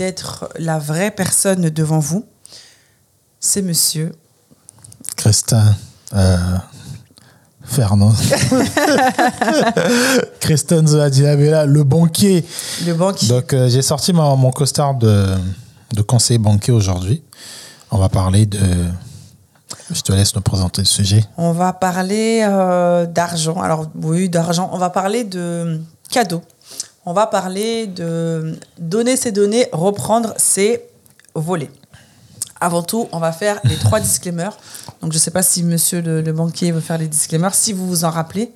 [0.00, 2.24] d'être la vraie personne devant vous,
[3.38, 4.12] c'est monsieur.
[5.14, 5.76] Christin
[6.14, 6.38] euh,
[7.64, 8.10] Fernand.
[10.40, 12.46] Christin Zoadiabella, le banquier.
[12.86, 13.28] Le banquier.
[13.28, 15.34] Donc, euh, j'ai sorti mon, mon costard de,
[15.92, 17.22] de conseiller banquier aujourd'hui.
[17.90, 18.58] On va parler de.
[19.90, 21.26] Je te laisse nous présenter le sujet.
[21.36, 23.60] On va parler euh, d'argent.
[23.60, 24.70] Alors, oui, d'argent.
[24.72, 25.78] On va parler de
[26.10, 26.40] cadeaux.
[27.06, 30.82] On va parler de donner ses données, reprendre ses
[31.34, 31.70] volets.
[32.60, 34.56] Avant tout, on va faire les trois disclaimers.
[35.00, 37.72] Donc, je ne sais pas si monsieur le, le banquier veut faire les disclaimers, si
[37.72, 38.52] vous vous en rappelez.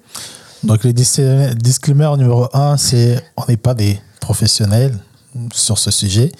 [0.62, 1.21] Donc, les dis-
[1.57, 4.97] disclaimers numéro un, c'est on n'est pas des professionnels
[5.52, 6.30] sur ce sujet.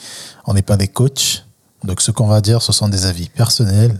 [0.47, 1.47] On n'est pas des coachs.
[1.85, 3.99] Donc, ce qu'on va dire, ce sont des avis personnels.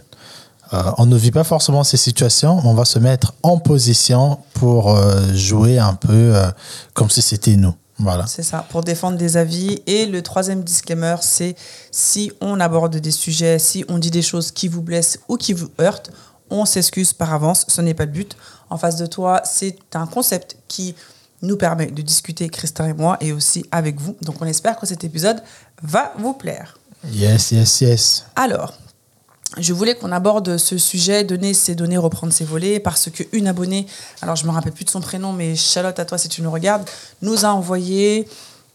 [0.73, 4.39] Euh, on ne vit pas forcément ces situations, mais on va se mettre en position
[4.55, 6.51] pour euh, jouer un peu euh,
[6.95, 7.75] comme si c'était nous.
[7.99, 8.27] Voilà.
[8.27, 9.83] C'est ça, pour défendre des avis.
[9.87, 11.55] Et le troisième disclaimer, c'est
[11.91, 15.53] si on aborde des sujets, si on dit des choses qui vous blessent ou qui
[15.53, 16.11] vous heurtent,
[16.51, 18.37] on s'excuse par avance, ce n'est pas le but.
[18.71, 20.95] En face de toi, c'est un concept qui
[21.43, 24.17] nous permet de discuter, Christin et moi, et aussi avec vous.
[24.23, 25.43] Donc on espère que cet épisode
[25.83, 26.79] va vous plaire.
[27.13, 28.25] Yes, yes, yes.
[28.35, 28.73] Alors,
[29.59, 33.87] je voulais qu'on aborde ce sujet, donner ses données, reprendre ses volets, parce qu'une abonnée,
[34.21, 36.51] alors je me rappelle plus de son prénom, mais Charlotte à toi si tu nous
[36.51, 36.89] regardes,
[37.23, 38.27] nous a envoyé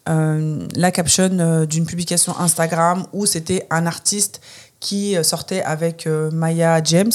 [0.08, 4.42] euh, la caption euh, d'une publication Instagram où c'était un artiste
[4.80, 7.12] qui euh, sortait avec Maya James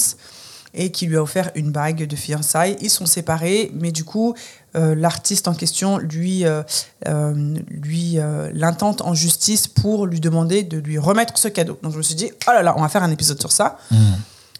[0.75, 2.77] et qui lui a offert une bague de fiançailles.
[2.81, 4.35] Ils sont séparés, mais du coup,
[4.75, 6.63] l'artiste en question lui, euh,
[7.09, 11.79] euh, lui euh, l'intente en justice pour lui demander de lui remettre ce cadeau.
[11.83, 13.79] Donc je me suis dit, oh là là, on va faire un épisode sur ça.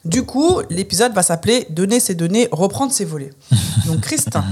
[0.05, 3.31] Du coup, l'épisode va s'appeler Donner ses données, reprendre ses volets.
[3.87, 4.45] Donc Christin,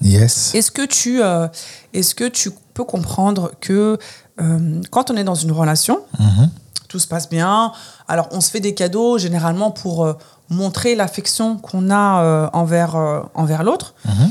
[0.00, 0.52] Yes.
[0.54, 1.46] est-ce que tu, euh,
[1.94, 3.98] est-ce que tu peux comprendre que
[4.40, 6.50] euh, quand on est dans une relation, Mhm.
[6.88, 7.72] tout se passe bien.
[8.08, 10.14] Alors, on se fait des cadeaux généralement pour euh,
[10.48, 13.94] montrer l'affection qu'on a euh, envers, euh, envers l'autre.
[14.06, 14.30] Mhm.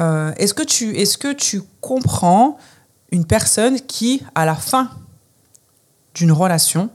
[0.00, 2.56] Euh, est-ce que tu, comprends
[3.12, 4.90] une personne qui, à la fin
[6.14, 6.90] d'une relation,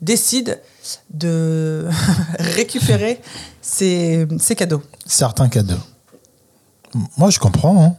[0.00, 0.60] décide
[1.10, 1.88] de
[2.38, 3.20] récupérer
[3.60, 4.26] ses,
[4.56, 4.82] cadeaux?
[5.06, 5.80] Certains cadeaux.
[7.16, 7.84] Moi, je comprends.
[7.84, 7.96] hein.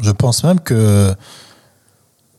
[0.00, 1.14] Je pense même que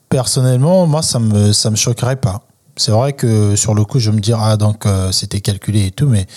[0.09, 2.44] personnellement, moi, ça me ça me choquerait pas.
[2.75, 5.91] C'est vrai que sur le coup, je me dis ah donc euh, c'était calculé et
[5.91, 6.28] tout, mais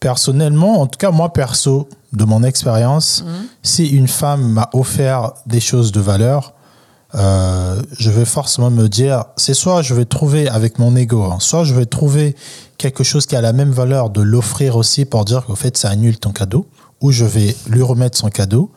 [0.00, 3.24] personnellement, en tout cas moi perso, de mon expérience,
[3.62, 6.54] si une femme m'a offert des choses de valeur,
[7.14, 11.38] euh, je vais forcément me dire, c'est soit je vais trouver avec mon ego, hein,
[11.40, 12.34] soit je vais trouver
[12.78, 15.90] quelque chose qui a la même valeur de l'offrir aussi pour dire qu'au fait ça
[15.90, 16.66] annule ton cadeau,
[17.00, 18.70] ou je vais lui remettre son cadeau,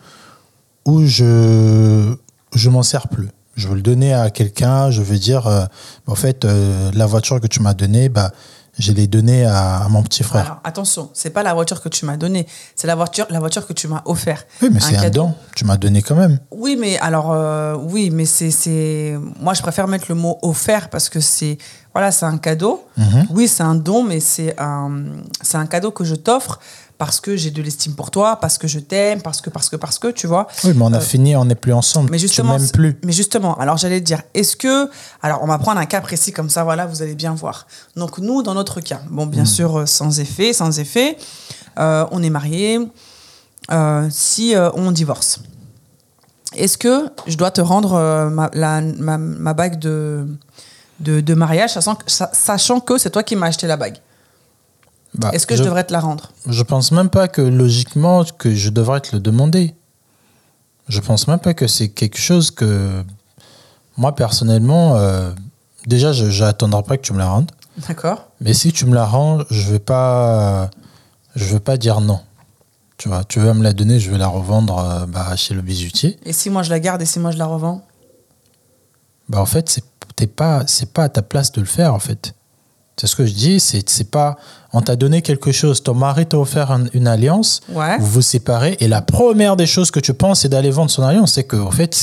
[0.85, 2.13] ou je
[2.53, 3.29] je m'en sers plus.
[3.55, 5.65] Je veux le donner à quelqu'un, je vais dire, euh,
[6.07, 8.31] en fait, euh, la voiture que tu m'as donnée, bah,
[8.79, 10.45] je l'ai donnée à, à mon petit frère.
[10.45, 13.67] Alors attention, c'est pas la voiture que tu m'as donnée, c'est la voiture, la voiture
[13.67, 14.45] que tu m'as offert.
[14.61, 16.39] oui, mais c'est un don, tu m'as donné quand même.
[16.51, 19.17] Oui, mais alors, euh, oui, mais c'est, c'est.
[19.39, 21.57] Moi, je préfère mettre le mot offert parce que c'est.
[21.93, 22.85] Voilà, c'est un cadeau.
[22.97, 23.27] Mhm.
[23.31, 24.91] Oui, c'est un don, mais c'est un,
[25.41, 26.59] c'est un cadeau que je t'offre
[26.99, 29.77] parce que j'ai de l'estime pour toi, parce que je t'aime, parce que, parce que,
[29.77, 30.47] parce que, tu vois.
[30.65, 32.11] Oui, mais on a fini, on n'est plus ensemble.
[32.11, 32.99] Mais justement, tu plus.
[33.05, 34.89] Mais justement, alors j'allais te dire, est-ce que,
[35.23, 37.65] alors on va prendre un cas précis comme ça, voilà, vous allez bien voir.
[37.95, 41.17] Donc nous, dans notre cas, bon, bien sûr, euh, sans effet, sans effet,
[41.79, 42.79] euh, on est mariés.
[43.71, 45.39] Euh, si euh, on divorce,
[46.55, 50.27] est-ce que je dois te rendre euh, ma, la- ma, ma bague de,
[50.99, 53.97] de, de mariage, sachant sachant que c'est toi qui m'as acheté la bague?
[55.15, 56.31] Bah, Est-ce que je, devrais te la rendre?
[56.47, 59.75] Je pense même pas que logiquement que je devrais te le demander.
[60.87, 63.03] Je pense même pas que c'est quelque chose que
[63.97, 65.31] moi personnellement, euh,
[65.87, 67.51] déjà je n'attendrai pas que tu me la rendes.
[67.87, 70.69] D'accord Mais si tu me la rends, je vais pas,
[71.35, 72.19] je vais pas dire non.
[72.97, 75.61] Tu vois, tu veux me la donner, je vais la revendre euh, bah, chez le
[75.61, 76.19] bijoutier.
[76.25, 77.85] Et si moi je la garde et si moi je la revends?
[79.29, 79.69] Bah en fait,
[80.17, 82.33] c'est pas, c'est pas à ta place de le faire en fait.
[82.99, 84.37] C'est ce que je dis, c'est c'est pas,
[84.73, 87.97] on t'a donné quelque chose, ton mari t'a offert un- une alliance, Ouais.
[87.99, 91.03] vous vous séparez et la première des choses que tu penses c'est d'aller vendre son
[91.03, 91.95] alliance, c'est que en fait,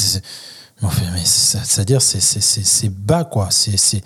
[0.82, 4.02] mais mais c'est-à-dire c'est c'est c'est c'est bas quoi, c'est c'est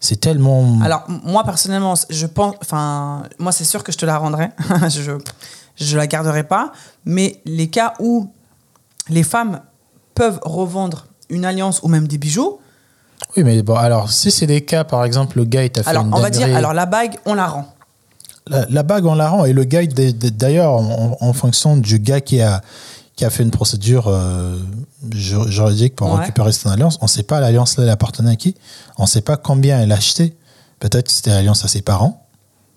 [0.00, 0.80] c'est tellement.
[0.82, 2.56] Alors, moi, personnellement, je pense.
[2.60, 4.50] Enfin, moi, c'est sûr que je te la rendrai.
[4.90, 5.12] je,
[5.76, 6.72] je la garderai pas.
[7.06, 8.28] Mais les cas où
[9.08, 9.60] les femmes
[10.14, 12.58] peuvent revendre une alliance ou même des bijoux,
[13.36, 15.90] Oui, mais bon, alors si c'est des cas, par exemple, le gars il t'a fait
[15.90, 17.66] alors une on va dire, alors la bague, on la rend.
[18.46, 22.20] la, la bague on la rend et le gars d'ailleurs en, en fonction du gars
[22.20, 22.60] qui a
[23.16, 24.58] qui a fait une procédure euh,
[25.12, 26.18] ju- juridique pour Ouais.
[26.20, 26.98] récupérer son alliance.
[27.00, 28.56] On ne sait pas l'alliance là, elle appartenait à qui.
[28.98, 30.36] On ne sait pas combien elle a acheté.
[30.80, 32.23] Peut-être que c'était l'alliance à ses parents.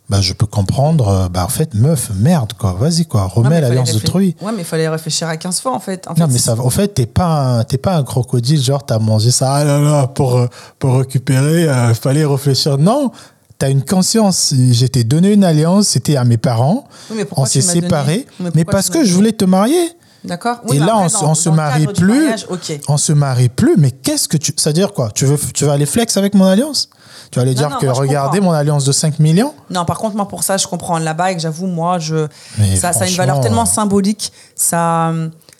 [0.10, 1.08] Bah, je peux comprendre.
[1.10, 2.74] euh, Bah, en fait, meuf, merde, quoi.
[2.80, 3.24] Vas-y, quoi.
[3.26, 4.36] Remets l'alliance fallait d'autrui.
[4.42, 6.08] Ouais, mais il fallait réfléchir à 15 fois en fait.
[6.08, 8.86] En Non, fait, mais ça, en fait, t'es pas, un- t'es pas un crocodile, genre,
[8.86, 10.48] t'as mangé ça, ah là là, pour, euh,
[10.80, 12.78] pour récupérer, il fallait réfléchir.
[12.78, 13.12] Non,
[13.58, 14.54] t'as une conscience.
[14.72, 16.86] J'ai t'ai donné une alliance, c'était à mes parents.
[17.12, 18.26] Oui, mais on s'est séparés,
[18.56, 19.92] Mais parce que je voulais te marier.
[20.24, 20.58] D'accord.
[20.74, 22.08] Et là, après, on, se- dans- on se marie plus.
[22.22, 22.80] mariage, ok.
[22.90, 24.52] On se marie plus, mais qu'est-ce que tu.
[24.58, 25.10] C'est-à-dire quoi?
[25.14, 26.90] Tu, veux, tu vas aller flex avec mon alliance?
[27.32, 29.98] Tu vas Non, dire non, que moi, regardez mon alliance de 5 millions Non, par
[29.98, 30.98] contre, moi, pour ça, je comprends.
[30.98, 32.28] La bague, j'avoue, moi, je,
[32.58, 34.32] Mais ça, ça a une valeur tellement euh, symbolique.
[34.56, 35.12] Ça,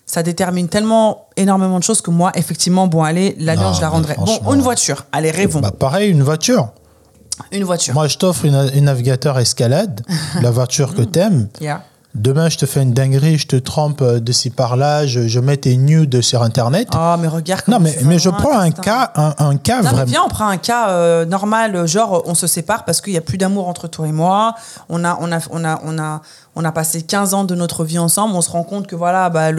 [0.06, 4.16] ça détermine tellement énormément de choses que moi, effectivement, bon, allez, l'alliance, je la rendrai.
[4.42, 5.04] Bon, une voiture.
[5.12, 5.60] Allez, rêvons.
[5.60, 6.68] Bah, pareil, une voiture.
[7.52, 7.94] une voiture.
[7.94, 10.00] Moi, je t'offre une, une navigateur escalade,
[10.42, 11.48] la voiture que t'aimes.
[11.60, 11.82] Yeah.
[12.14, 15.28] Demain, je te fais une dinguerie, je te trompe euh, de ci par là, je,
[15.28, 16.88] je mets tes nudes sur Internet.
[16.94, 17.62] Oh, mais regarde.
[17.68, 20.04] non, mais, tu mais je loin, prends un cas, un, un cas Non, vraiment.
[20.06, 23.18] viens, on prend un cas euh, normal, euh, genre on se sépare parce qu'il n'y
[23.18, 24.54] a plus d'amour entre toi et moi.
[24.88, 26.22] On a, on, a, on, a, on, a,
[26.56, 28.34] on a passé 15 ans de notre vie ensemble.
[28.34, 29.50] On se rend compte que voilà, bah,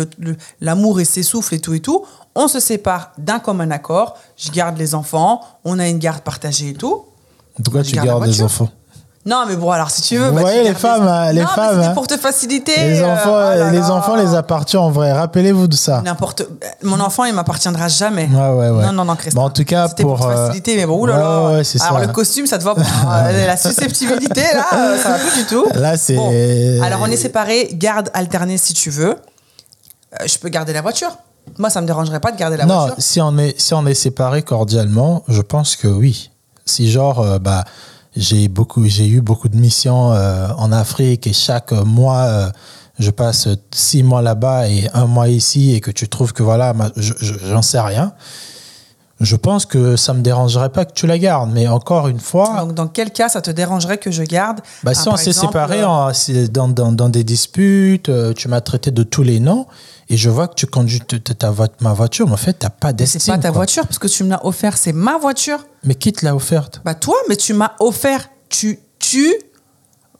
[0.60, 2.04] l'amour s'essouffle et tout et tout.
[2.34, 4.18] On se sépare d'un commun accord.
[4.38, 5.42] Je garde les enfants.
[5.66, 7.06] On a une garde partagée et tout.
[7.63, 8.69] Pourquoi je tu garde la gardes les enfants
[9.25, 10.30] Non, mais bon, alors si tu veux.
[10.30, 11.92] Vous bah, voyez, les femmes, hein, les Non, femmes, hein.
[11.94, 12.75] pour te faciliter.
[12.75, 13.92] Les euh, enfants, oh là les là.
[13.92, 15.12] enfants les appartiennent en vrai.
[15.12, 16.01] Rappelez-vous de ça.
[16.04, 16.44] N'importe.
[16.83, 18.30] Mon enfant, il m'appartiendra jamais.
[18.31, 18.86] Ouais, ouais, ouais.
[18.86, 19.36] Non, non, non, Christophe.
[19.36, 21.42] Bon, en tout cas, pour, pour, te euh, faciliter, mais bon, oulala.
[21.44, 22.06] ouais, ouais, c'est Alors, ça.
[22.06, 22.81] le costume, ça te va pas.
[23.10, 25.65] Euh, La susceptibilité, là, euh, ça va plus du tout.
[25.75, 26.15] Là, c'est.
[26.15, 29.15] Bon, alors, on est séparés, garde alternée si tu veux.
[30.13, 31.12] Euh, je peux garder la voiture.
[31.57, 32.95] Moi, ça me dérangerait pas de garder la non, voiture.
[33.00, 36.31] si on est si on est séparés cordialement, je pense que oui.
[36.65, 37.65] Si genre euh, bah
[38.19, 38.45] j'ai
[39.07, 42.50] eu beaucoup de missions euh, en Afrique et chaque mois euh,
[43.00, 46.74] je passe six mois là-bas et un mois ici et que tu trouves que voilà
[46.98, 48.13] j'en sais rien.
[49.21, 52.62] Je pense que ça me dérangerait pas que tu la gardes, mais encore une fois,
[52.62, 55.33] Donc, dans quel cas ça te dérangerait que je garde bah, Ah, si on s'est
[55.33, 59.66] séparés euh, dans, dans, dans des disputes, euh, tu m'as traité de tous les noms,
[60.10, 62.69] et je vois que tu conduis ta, vo- ma voiture, mais en fait, tu n'as
[62.69, 63.19] pas d'estime.
[63.19, 63.57] C'est pas ta quoi.
[63.57, 65.60] voiture parce que tu me l'as offert, c'est ma voiture.
[65.83, 66.81] Mais qui te l'a offerte?
[66.86, 68.30] Bah, toi, mais tu m'as offert.
[68.48, 69.33] Tu, tu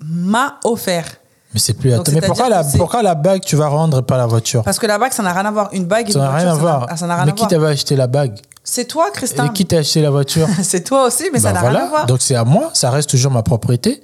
[0.02, 1.06] m'as offert.
[1.54, 2.08] Mais c'est plus Donc.
[2.10, 4.62] Mais pourquoi la, pourquoi la bague, tu vas rendre et pas la voiture?
[4.64, 5.70] Parce que la bague, ça n'a rien à voir.
[5.74, 6.88] Une bague Ça n'a rien à ça voir.
[6.88, 8.40] n'a- Ça n'a rien mais à qui t'avait acheté la bague?
[8.70, 9.48] C'est toi, Christin.
[9.48, 11.88] Et qui t'a acheté la voiture C'est toi aussi, mais ça Bah n'a rien à
[11.88, 12.06] voir.
[12.06, 14.02] Donc c'est à moi, ça reste toujours ma propriété.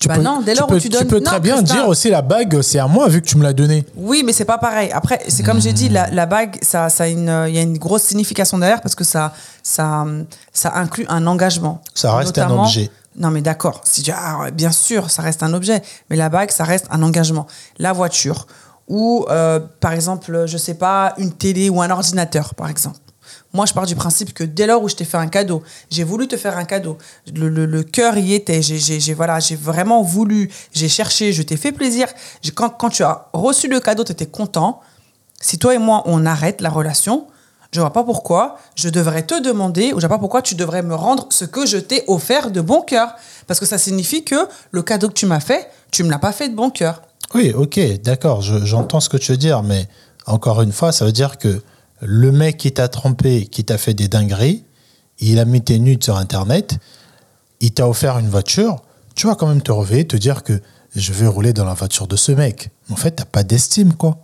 [0.00, 1.74] Tu Bah non, dès lors où peux, tu donnes- peux non, très bien Christin.
[1.74, 3.84] dire aussi la bague, c'est à moi vu que tu me l'as donnée.
[3.96, 4.90] Oui, mais c'est pas pareil.
[4.92, 7.62] Après, c'est comme j'ai dit, la, la bague, ça, ça a une, il y a
[7.62, 9.32] une grosse signification derrière parce que ça,
[9.62, 10.04] ça,
[10.52, 11.80] ça inclut un engagement.
[11.94, 12.90] Ça reste un objet.
[13.16, 13.80] Non, mais d'accord.
[13.84, 17.02] Si tu, ah, bien sûr, ça reste un objet, mais la bague, ça reste un
[17.02, 17.46] engagement.
[17.78, 18.46] La voiture
[18.88, 22.98] ou, euh, par exemple, je sais pas, une télé ou un ordinateur, par exemple.
[23.54, 26.02] Moi, je pars du principe que dès lors où je t'ai fait un cadeau, j'ai
[26.04, 26.98] voulu te faire un cadeau,
[27.34, 31.70] le, le- le cœur y était, j'ai, voilà, vraiment voulu, j'ai cherché, je t'ai fait
[31.72, 32.08] plaisir.
[32.54, 34.80] Quand, quand tu as reçu le cadeau, tu étais content.
[35.40, 37.28] Si toi et moi, on arrête la relation,
[37.70, 40.82] je vois pas pourquoi je devrais te demander, ou je vois pas pourquoi tu devrais
[40.82, 43.14] me rendre ce que je t'ai offert de bon cœur.
[43.46, 46.32] Parce que ça signifie que le cadeau que tu m'as fait, tu me l'as pas
[46.32, 47.02] fait de bon cœur.
[47.34, 49.86] Oui, ok, d'accord, je- j'entends ce que tu veux dire, mais
[50.26, 51.62] encore une fois, ça veut dire que
[52.04, 54.64] le mec qui t'a trompé, qui t'a fait des dingueries,
[55.18, 56.78] il a mis tes nudes sur Internet,
[57.60, 58.82] il t'a offert une voiture,
[59.14, 60.60] tu vas quand même te réveiller, te dire que
[60.94, 62.70] je vais rouler dans la voiture de ce mec.
[62.90, 64.18] En fait, t'as pas d'estime, quoi.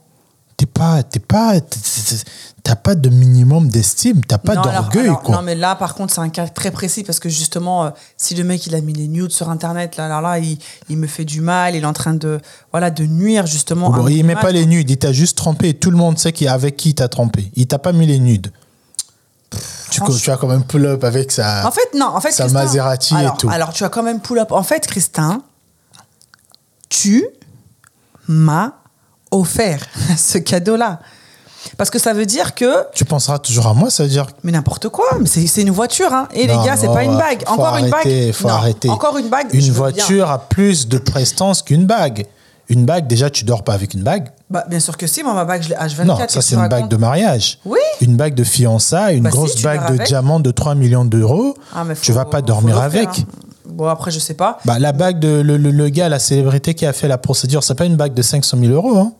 [0.60, 1.54] T'es pas, t'es pas,
[2.62, 5.36] t'as pas de minimum d'estime, t'as pas alors- d'orgueil, alors, quoi.
[5.36, 8.34] Non, mais là, par contre, c'est un cas très précis parce que justement, euh, si
[8.34, 10.58] le mec il a mis les nudes sur Internet, là, là, là, il,
[10.90, 12.38] il me fait du mal, il est en train de,
[12.72, 13.88] voilà, de nuire justement.
[13.88, 15.72] Bon, il met pas les nudes, il t'a juste trompé.
[15.72, 17.50] Tout le monde sait qui, avec qui il t'a trompé.
[17.54, 18.52] Il t'a pas mis les nudes.
[19.90, 21.66] Tu, tu as quand même pull up avec sa.
[21.66, 23.48] En fait, non, en fait, Sa Christin, Maserati et alors, tout.
[23.48, 24.52] Alors, tu as quand même pull up.
[24.52, 25.40] En fait, Christin,
[26.90, 27.24] tu
[28.28, 28.74] m'as
[29.30, 29.80] offert
[30.16, 31.00] ce cadeau-là.
[31.76, 32.84] Parce que ça veut dire que.
[32.94, 34.26] Tu penseras toujours à moi, ça veut dire.
[34.44, 36.26] Mais n'importe quoi, mais c'est c'est une voiture, hein.
[36.34, 37.42] Et Non, les gars, c'est pas une bague.
[37.46, 38.32] faut Encore une bague.
[38.32, 38.88] Faut Non, arrêter.
[38.88, 39.48] Encore une bague.
[39.52, 42.24] Une voiture a plus de prestance qu'une bague.
[42.70, 44.28] Une bague, déjà, tu dors pas avec une bague.
[44.48, 46.04] Bah, bien sûr que si, moi, ma bague, je l'ai H24.
[46.06, 47.58] Non, ça c'est une bague de mariage.
[47.64, 47.80] Oui.
[48.00, 51.54] Une bague de fiançailles, une Bah grosse bague de diamants de 3 millions d'euros.
[51.74, 53.06] Ah, mais tu vas pas dormir avec.
[53.08, 53.24] hein.
[53.66, 54.58] Bon, après, je sais pas.
[54.64, 57.62] Bah, la bague de le, le- le gars, la célébrité qui a fait la procédure,
[57.64, 58.96] c'est pas une bague de 500 000 euros.
[58.98, 59.12] Hein.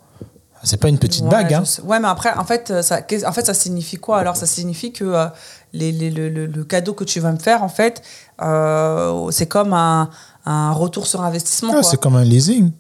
[0.62, 1.55] C'est pas une petite Ouais, bague.
[1.55, 1.62] Hein.
[1.85, 4.93] Ouais, mais après, en fait, euh, ça, en fait, ça signifie quoi Alors, ça signifie
[4.93, 5.26] que euh,
[5.73, 8.02] les, les- le, le- le cadeau que tu vas me faire, en fait,
[8.43, 10.11] euh, c'est comme un,
[10.45, 11.73] un retour sur investissement.
[11.76, 12.73] Ah, c'est comme un leasing.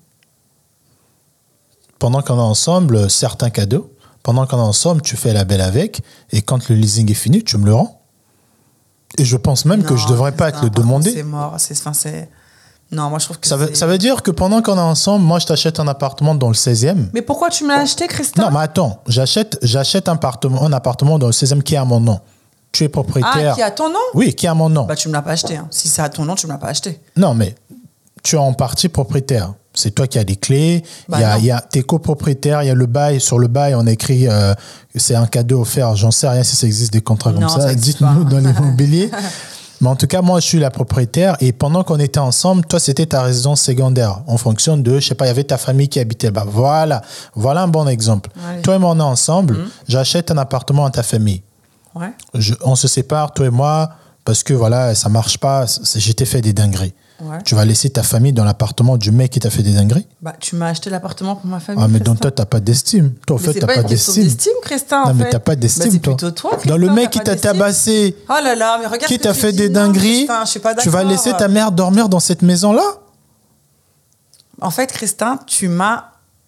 [1.98, 6.02] pendant qu'on est ensemble, certains cadeaux, pendant qu'on est ensemble, tu fais la belle avec,
[6.32, 8.00] et quand le leasing est fini, tu me le rends.
[9.18, 11.12] Et je pense même que je devrais pas te le demander.
[11.12, 11.54] C'est mort.
[11.58, 12.28] C'est...
[12.92, 15.24] Non, moi je trouve que Ça veut, ça veut dire que pendant qu'on est ensemble,
[15.24, 17.06] moi, je t'achète un appartement dans le 16e.
[17.14, 18.44] Mais pourquoi tu me l'as acheté, Christophe?
[18.44, 21.84] Non, mais attends, j'achète, j'achète un appartement, un appartement dans le 16e qui est à
[21.84, 22.18] mon nom.
[22.72, 23.52] Tu es propriétaire.
[23.52, 23.98] Ah, qui a ton nom?
[24.14, 24.84] Oui, qui est à mon nom.
[24.84, 25.56] Bah, tu me l'as pas acheté.
[25.56, 25.66] hein.
[25.70, 27.00] Si c'est à ton nom, tu me l'as pas acheté.
[27.16, 27.54] Non, mais
[28.22, 29.52] tu es en partie propriétaire.
[29.72, 30.82] C'est toi qui as les clés.
[31.08, 33.20] Bah il y a, il y a tes copropriétaires, il y a le bail.
[33.20, 34.52] Sur le bail, on écrit euh,
[34.96, 35.94] c'est un cadeau offert.
[35.94, 37.60] J'en sais rien si ça existe des contrats comme ça.
[37.60, 39.10] ça Dites-nous dans l'immobilier.
[39.80, 41.36] Mais en tout cas, moi, je suis la propriétaire.
[41.40, 44.20] Et pendant qu'on était ensemble, toi, c'était ta résidence secondaire.
[44.26, 46.44] En fonction de, je sais pas, il y avait ta famille qui habitait là-bas.
[46.46, 47.00] Voilà.
[47.34, 48.30] Voilà un bon exemple.
[48.62, 49.56] Toi et moi, on est ensemble.
[49.88, 51.42] J'achète un appartement à ta famille.
[51.94, 52.12] Ouais.
[52.34, 53.90] Je- on se sépare, toi et moi,
[54.24, 55.64] parce que voilà, ça marche pas.
[55.96, 56.92] J'étais fait des dingueries.
[57.22, 57.38] Ouais.
[57.44, 60.34] Tu vas laisser ta famille dans l'appartement du mec qui t'a fait des dingueries Bah,
[60.40, 61.82] tu m'as acheté l'appartement pour ma famille.
[61.84, 62.20] Ah, mais donc Christin.
[62.22, 63.12] toi, t'as pas d'estime.
[63.26, 64.24] Toi, en Mais fait, t'as pas question d'estime.
[64.24, 65.04] d'estime, Christin.
[65.04, 65.30] Non, en mais fait.
[65.30, 66.16] t'as pas Bah, d'estime, c'est toi.
[66.16, 69.34] plutôt toi, Dans le mec qui t'a tabassé, Oh là là, mais regarde qui t'a
[69.34, 72.20] fait des Non, dingueries, Christin, je suis pas tu vas laisser ta mère dormir dans
[72.20, 72.82] cette maison-là
[74.60, 76.04] En fait, Christin, tu m'as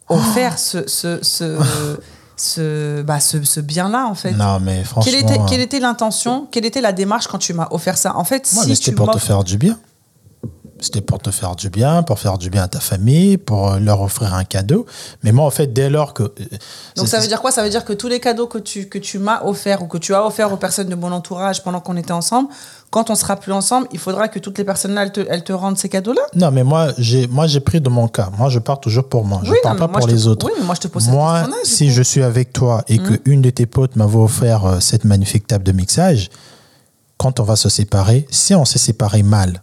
[0.09, 1.59] offert ce, ce, ce,
[2.37, 4.33] ce, bah, ce, ce bien-là, en fait.
[4.33, 5.11] Non, mais franchement.
[5.11, 8.17] Quelle était, quelle était l'intention Quelle était la démarche quand tu m'as offert ça?
[8.17, 9.79] En fait, ouais, si mais c'était pour te faire du bien.
[10.83, 13.79] C'était pour te faire du bien, pour faire du bien à ta famille, pour euh,
[13.79, 14.85] leur offrir un cadeau.
[15.23, 16.25] Mais moi, en fait, dès lors que.
[16.25, 16.31] euh,
[16.97, 17.53] Donc ça veut dire quoi?
[17.53, 19.99] Ça veut dire que tous les cadeaux que tu, que tu m'as offerts ou que
[19.99, 22.49] tu as offerts aux personnes de mon entourage pendant qu'on était ensemble,
[22.91, 25.53] quand on sera plus ensemble, il faudra que toutes les personnes-là, elles te, elles te
[25.53, 26.23] rendent ces cadeaux-là?
[26.35, 28.31] Non, mais moi, j'ai, moi, j'ai pris de mon cas.
[28.37, 29.41] Moi, je pars toujours pour moi.
[29.45, 30.47] Je Oui, pars non, pas pour te- les autres.
[30.47, 31.87] oui, mais moi, je te pose Moi, si.
[31.87, 31.91] Mmh.
[31.91, 35.47] je suis avec toi et que une de tes potes m'avait offert euh, cette magnifique
[35.47, 36.29] table de mixage,
[37.19, 39.62] quand on va se séparer, si on s'est séparé mal,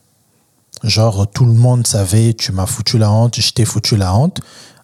[0.83, 4.39] genre tout le monde savait, tu m'as foutu la honte, je t'ai foutu la honte,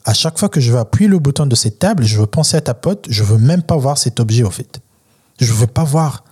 [0.05, 2.57] à chaque fois que je vais appuyer le bouton de cette table, je veux penser
[2.57, 4.79] à ta pote, je veux même pas voir cet objet au fait.
[5.39, 6.23] Je veux pas voir.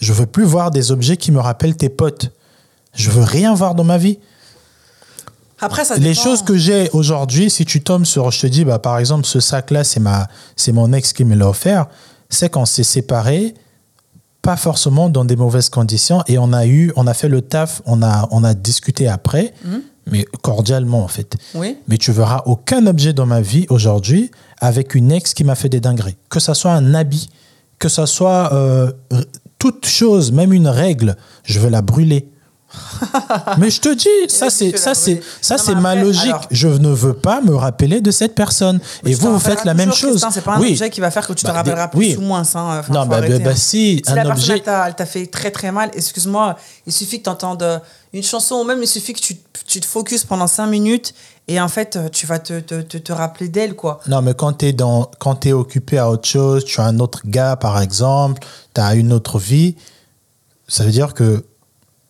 [0.00, 2.30] Je veux plus voir des objets qui me rappellent tes potes.
[2.94, 4.18] Je veux rien voir dans ma vie.
[5.60, 6.22] Après, ça Les dépend.
[6.22, 9.40] choses que j'ai aujourd'hui, si tu tombes sur, je te dis, bah, par exemple, ce
[9.40, 11.86] sac-là, c'est ma, c'est mon ex qui me l'a offert,
[12.30, 13.54] c'est qu'on s'est séparés,
[14.42, 17.82] pas forcément dans des mauvaises conditions, et on a eu, on a fait le taf,
[17.86, 19.52] on a, on a discuté après,
[20.10, 21.36] mais cordialement en fait.
[21.54, 21.76] Oui.
[21.88, 24.30] Mais tu verras aucun objet dans ma vie aujourd'hui
[24.60, 26.16] avec une ex qui m'a fait des dingueries.
[26.30, 27.28] Que ça soit un habit,
[27.78, 28.90] que ça soit euh,
[29.58, 32.30] toute chose, même une règle, je veux la brûler.
[33.58, 36.26] Mais je te dis, ça c'est ça c'est ça c'est ma logique.
[36.26, 38.78] alors- Je ne veux pas me rappeler de cette personne.
[39.04, 40.24] Et vous vous faites la même chose.
[40.30, 40.72] C'est pas un oui.
[40.72, 42.16] objet qui va faire que tu te Bah, des- rappelleras plus oui.
[42.18, 42.40] ou moins.
[42.54, 42.78] Hein.
[42.80, 43.56] Enfin, Non, bah, arrêter, bah, hein.
[43.56, 46.56] si, Si un la personne objet- elle t'a, elle t'a fait très très mal, excuse-moi,
[46.86, 47.80] il suffit que tu entendes
[48.12, 51.14] une chanson ou même il suffit que tu, tu te focuses pendant 5 minutes
[51.46, 54.00] et en fait tu vas te, te, te, te rappeler d'elle quoi.
[54.08, 56.98] Non, mais quand tu es, dans, quand t'es occupé à autre chose, tu as un
[57.00, 58.42] autre gars, par exemple,
[58.74, 59.76] tu as une autre vie,
[60.68, 61.44] ça veut dire que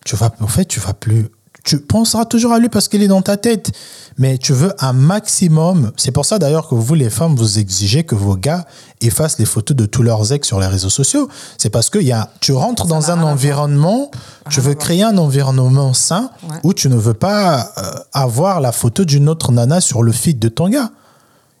[0.05, 1.27] tu vas, en fait, tu vas plus.
[1.65, 3.71] Tu penseras toujours à lui parce qu'il est dans ta tête.
[4.17, 5.91] Mais tu veux un maximum.
[5.97, 8.65] C'est pour ça d'ailleurs que vous, les femmes, vous exigez que vos gars
[9.01, 11.29] effacent les photos de tous leurs ex sur les réseaux sociaux.
[11.57, 14.09] C'est parce que y a, tu rentres Ça dans un environnement,
[14.49, 16.57] tu veux créer un environnement sain Ouais.
[16.63, 20.39] où tu ne veux pas euh, avoir la photo d'une autre nana sur le feed
[20.39, 20.91] de ton gars.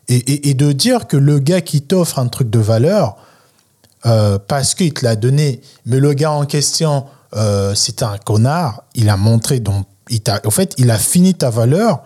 [0.07, 3.15] Et, et- et de dire que le gars qui t'offre un truc de valeur,
[4.05, 7.05] euh, parce qu'il te l'a donné, mais le gars en question,
[7.35, 11.49] euh, c'était un connard, il a montré, donc, il en fait, il a fini ta
[11.49, 12.03] valeur.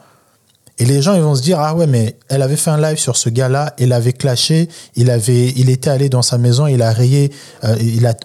[0.79, 2.97] Et les gens, ils vont se dire, ah ouais, mais elle avait fait un live
[2.97, 6.81] sur ce gars-là, il avait clashé, il, avait, il était allé dans sa maison, il
[6.81, 7.31] a rayé,
[7.63, 8.15] euh, il a,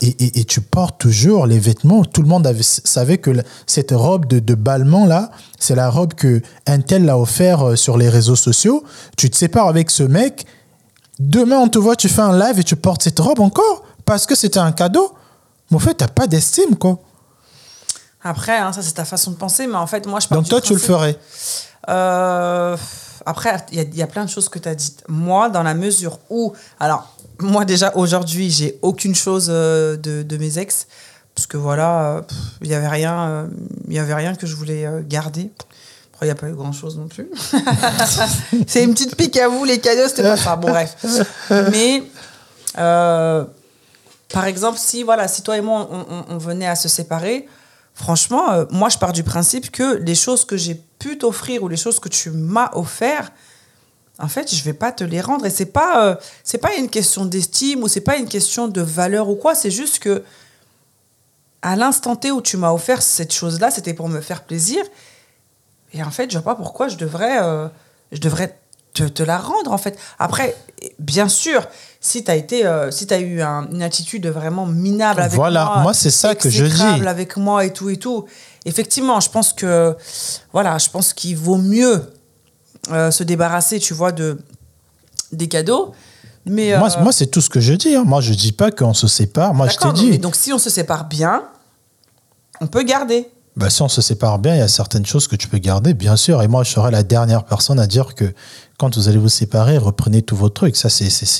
[0.00, 2.02] et, tu portes toujours les vêtements.
[2.06, 3.30] Tout le monde avait, savait que
[3.66, 7.76] cette robe de, de ballement, là, c'est la robe que un tel l'a offert euh,
[7.76, 8.82] sur les réseaux sociaux.
[9.18, 10.46] Tu te sépares avec ce mec,
[11.18, 14.24] demain on te voit, tu fais un live et tu portes cette robe encore, parce
[14.24, 15.12] que c'était un cadeau.
[15.70, 16.98] Mais en fait, t'as pas d'estime, quoi.
[18.22, 20.48] Après, hein, ça c'est ta façon de penser, mais en fait moi je pars Donc
[20.48, 21.18] toi, tu le ferais.
[21.88, 22.76] Euh,
[23.24, 25.02] après, il y, a- il y a plein de choses que tu as dites.
[25.08, 26.52] Moi, dans la mesure où.
[26.78, 30.86] Alors, moi, déjà, aujourd'hui, j'ai aucune chose euh, de, de mes ex.
[31.34, 32.20] Parce que voilà, euh,
[32.60, 33.46] il n'y avait, rien, euh,
[33.88, 35.50] y avait rien que je voulais garder.
[36.20, 37.30] Il n'y a pas eu grand chose non plus.
[38.66, 40.56] C'est une petite pique à vous, les cadeaux, c'était pas ça.
[40.56, 40.94] Bon, bref.
[41.72, 42.02] Mais.
[44.32, 45.88] Par exemple, si voilà, si toi et moi
[46.28, 47.48] on, venait à se séparer,
[47.94, 51.68] franchement, euh, moi je pars du principe que les choses que j'ai pu t'offrir ou
[51.68, 53.32] les choses que tu m'as offert,
[54.18, 55.46] en fait, je vais pas te les rendre.
[55.46, 59.28] Et c'est pas euh, pas une question d'estime ou c'est pas une question de valeur
[59.28, 59.54] ou quoi.
[59.54, 60.22] C'est juste que
[61.62, 64.82] à l'instant T où tu m'as offert cette chose-là, c'était pour me faire plaisir.
[65.92, 67.66] Et en fait, je vois pas pourquoi je devrais euh,
[68.12, 68.58] je devrais
[68.92, 69.98] te, te la rendre, en fait.
[70.18, 70.56] Après,
[70.98, 71.66] bien sûr,
[72.02, 75.64] si tu as été, euh, si as eu un- une attitude vraiment minable avec Voilà,
[75.66, 77.06] moi, moi, c'est ça que je dis.
[77.06, 78.24] avec moi et tout et tout.
[78.64, 79.94] Effectivement, je pense que,
[80.52, 82.02] voilà, je pense qu'il vaut mieux
[82.90, 84.38] euh, se débarrasser, tu vois, de
[85.32, 85.92] des cadeaux.
[86.46, 87.94] Mais Moi, euh, moi c'est tout ce que je dis.
[87.94, 88.04] hein.
[88.06, 89.52] Moi, je dis pas qu'on se sépare.
[89.52, 90.10] Moi, je dis.
[90.12, 91.44] mais donc si on se sépare bien,
[92.62, 93.28] on peut garder.
[93.56, 95.92] Bah, si on se sépare bien, il y a certaines choses que tu peux garder,
[95.92, 96.40] bien sûr.
[96.42, 98.32] Et moi, je serai la dernière personne à dire que
[98.78, 100.76] quand vous allez vous séparer, reprenez tous vos trucs.
[100.76, 101.34] Ça, c'est, ça,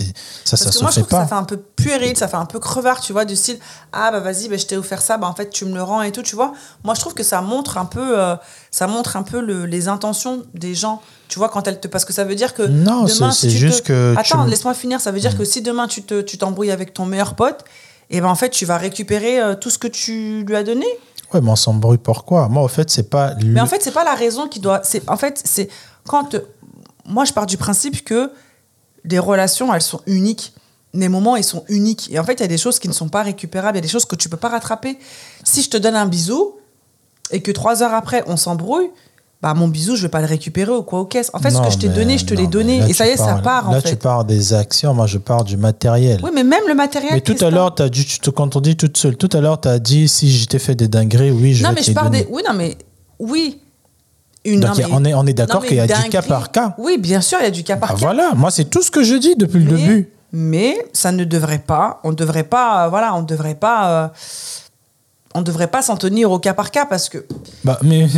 [0.51, 1.27] Parce ça que se moi, je fait trouve que ça pas.
[1.29, 3.59] fait un peu puéril, ça fait un peu crevard, tu vois, du style
[3.93, 6.03] Ah, bah vas-y, bah, je t'ai offert ça, bah en fait, tu me le rends
[6.03, 6.53] et tout, tu vois.
[6.85, 8.35] Moi, je trouve que ça montre un peu, euh,
[8.73, 11.87] ça montre un peu le- les intentions des gens, tu vois, quand elles te.
[11.89, 12.65] Parce que ça veut dire que.
[12.65, 15.39] Non, demain, c'est- si tu te- juste que tu Attends, laisse-moi finir, ça veut dire
[15.39, 17.61] que si demain tu te- tu t'embrouilles avec ton meilleur pote,
[18.11, 20.87] et ben en fait, tu vas récupérer euh, tout ce que tu lui as donné.
[21.33, 23.35] Ouais, mais on s'embrouille pourquoi Moi, au fait, c'est pas.
[23.45, 24.81] Mais en fait, c'est pas la raison qui doit.
[24.83, 25.69] C'est en fait, c'est
[26.07, 26.37] quand
[27.07, 28.33] moi je pars du principe que
[29.05, 30.55] les relations, elles sont uniques.
[30.93, 32.09] Les moments, ils sont uniques.
[32.11, 33.77] Et en fait, il y a des choses qui ne sont pas récupérables.
[33.77, 34.99] Il y a des choses que tu peux pas rattraper.
[35.45, 36.57] Si je te donne un bisou
[37.31, 38.91] et que trois heures après on s'embrouille,
[39.43, 41.31] bah mon bisou, je vais pas le récupérer ou quoi aux caisses.
[41.33, 42.79] En fait, ce que je t'ai donné, je te l'ai donné.
[42.89, 43.91] Et ça y est, ça part en Là, fait.
[43.91, 46.21] tu parles des actions, moi, je parle du matériel.
[46.23, 47.13] Oui, mais même le matériel.
[47.15, 49.17] mais tout à l'heure, tu as dit, tu te contredis toute seule.
[49.17, 51.71] Tout à l'heure, tu as dit si je t'ai fait des dingueries, oui, je Non,
[51.71, 52.27] vais mais te je parle des.
[52.31, 52.77] Oui, non, mais
[53.19, 53.61] oui.
[54.45, 56.51] Une, Donc, non, mais- on est, on est d'accord qu'il y a du cas par
[56.51, 56.75] cas.
[56.79, 57.99] Oui, bien sûr, il y a du cas par Ah, cas.
[58.01, 60.09] voilà, moi, c'est tout ce que je dis depuis le début.
[60.33, 63.91] mais ça ne devrait pas, on ne devrait pas, euh, voilà, on ne devrait pas,
[64.05, 64.09] euh,
[65.35, 67.25] on devrait pas s'en tenir au cas par cas parce que
[67.65, 68.09] Bah, mais.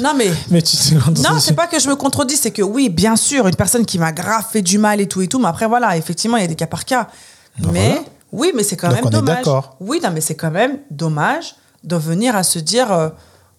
[0.00, 0.76] non mais mais tu
[1.22, 3.98] non c'est pas que je me contredis, c'est que oui bien sûr une personne qui
[3.98, 6.44] m'a grave fait du mal et tout et tout, mais après voilà effectivement il y
[6.44, 7.08] a des cas par cas,
[7.58, 8.00] Ben mais voilà.
[8.32, 9.36] oui mais c'est quand Donc, même on est dommage.
[9.36, 9.76] d'accord.
[9.80, 11.54] Oui non mais c'est quand même dommage
[11.84, 13.08] de venir à se dire euh,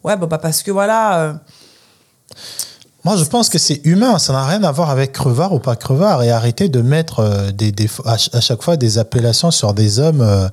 [0.03, 1.33] ouais bah, bah, parce que voilà euh,
[3.05, 4.19] Moi, je pense que c'est humain.
[4.19, 6.23] Ça n'a rien à voir avec crevard ou pas crevard.
[6.23, 9.73] Et arrêter de mettre euh, des, des- à, ch- à chaque fois des appellations sur
[9.73, 10.49] des hommes euh,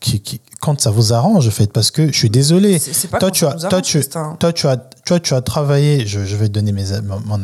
[0.00, 1.72] qui, qui- quand ça vous arrange, en fait.
[1.72, 2.78] Parce que je suis désolé.
[3.10, 4.36] Pas toi, tu as, nous toi, arrange, tu, Christin.
[4.40, 6.06] toi, tu as, toi, tu as travaillé.
[6.06, 7.38] Je, je vais te donner mes, a- mon, mon,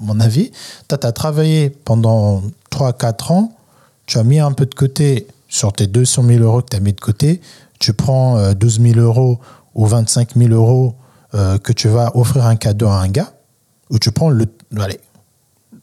[0.00, 0.50] mon- avis.
[0.88, 3.52] Toi, tu as travaillé pendant 3-4 ans.
[4.06, 6.80] Tu as mis un peu de côté sur tes 200 000 euros que tu as
[6.80, 7.40] mis de côté.
[7.78, 9.38] Tu prends euh, 12 000 euros
[9.74, 10.94] ou 25 000 euros
[11.34, 13.32] euh, que tu vas offrir un cadeau à un gars
[13.90, 14.46] où tu prends le,
[14.80, 14.98] allez,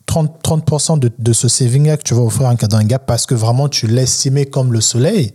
[0.08, 3.00] 30%, 30 de, de ce saving-là que tu vas offrir un cadeau à un gars
[3.00, 5.34] parce que vraiment tu l'estimais comme le soleil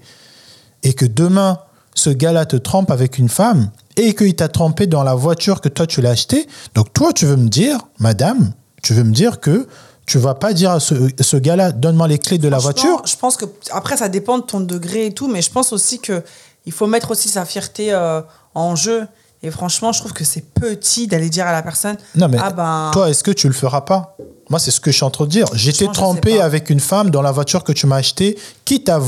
[0.84, 1.58] et que demain,
[1.94, 5.68] ce gars-là te trompe avec une femme et qu'il t'a trompé dans la voiture que
[5.68, 6.46] toi tu l'as acheté.
[6.74, 9.66] Donc toi, tu veux me dire, madame, tu veux me dire que
[10.06, 13.02] tu vas pas dire à ce, ce gars-là, donne-moi les clés de la voiture?
[13.06, 15.98] Je pense que après ça dépend de ton degré et tout, mais je pense aussi
[15.98, 16.22] que
[16.66, 18.20] il faut mettre aussi sa fierté euh,
[18.54, 19.06] en jeu.
[19.42, 22.50] Et franchement, je trouve que c'est petit d'aller dire à la personne Non, mais ah
[22.50, 24.16] ben toi, est-ce que tu le feras pas?
[24.50, 25.46] Moi, c'est ce que je suis en train de dire.
[25.54, 26.44] J'étais pas.
[26.44, 29.00] avec une femme dans la voiture que tu m'as achetée, qui t'a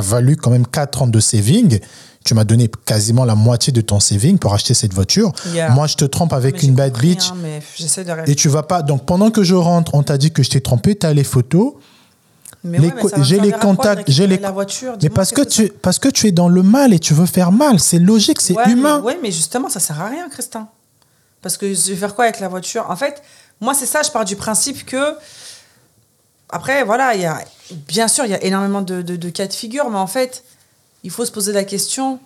[0.00, 1.78] valu quand même 4 ans de saving.
[2.24, 5.30] Tu m'as donné quasiment la moitié de ton saving pour acheter cette voiture.
[5.52, 5.68] Yeah.
[5.70, 7.30] Moi, je te trompe avec une bad bitch.
[7.32, 8.80] de Et tu vas pas.
[8.82, 11.24] Donc, pendant que je rentre, on t'a dit que je t'ai trompé, tu as les
[11.24, 11.74] photos.
[12.64, 12.90] Ouais,
[13.22, 14.94] j'ai les contacts, j'ai les la voiture?
[15.02, 17.52] Mais parce que, tu, parce que tu es dans le mal et tu veux faire
[17.52, 17.78] mal.
[17.78, 19.00] C'est logique, c'est Ouais, humain.
[19.00, 20.68] Ouais, mais justement, ça sert à rien, Christin.
[21.44, 22.86] Parce que je vais faire quoi avec la voiture?
[22.88, 23.22] En fait,
[23.60, 25.14] moi, c'est ça, je pars du principe que.
[26.48, 27.38] Après, voilà, il y a,
[27.88, 30.42] bien sûr, il y a énormément de, de- de cas de figure, mais en fait,
[31.02, 32.18] il faut se poser la question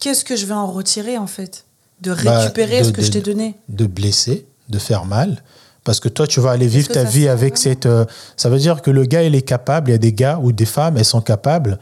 [0.00, 1.64] qu'est-ce que je vais en retirer, en fait?
[2.02, 5.42] De Bah, récupérer de- ce que je t'ai donné de blesser, de faire mal.
[5.84, 7.86] Parce que toi, tu vas aller vivre ta vie avec cette.
[7.86, 8.04] euh,
[8.36, 9.88] ça veut dire que le gars, il est capable.
[9.88, 11.78] Il y a des gars ou des femmes, elles sont capables.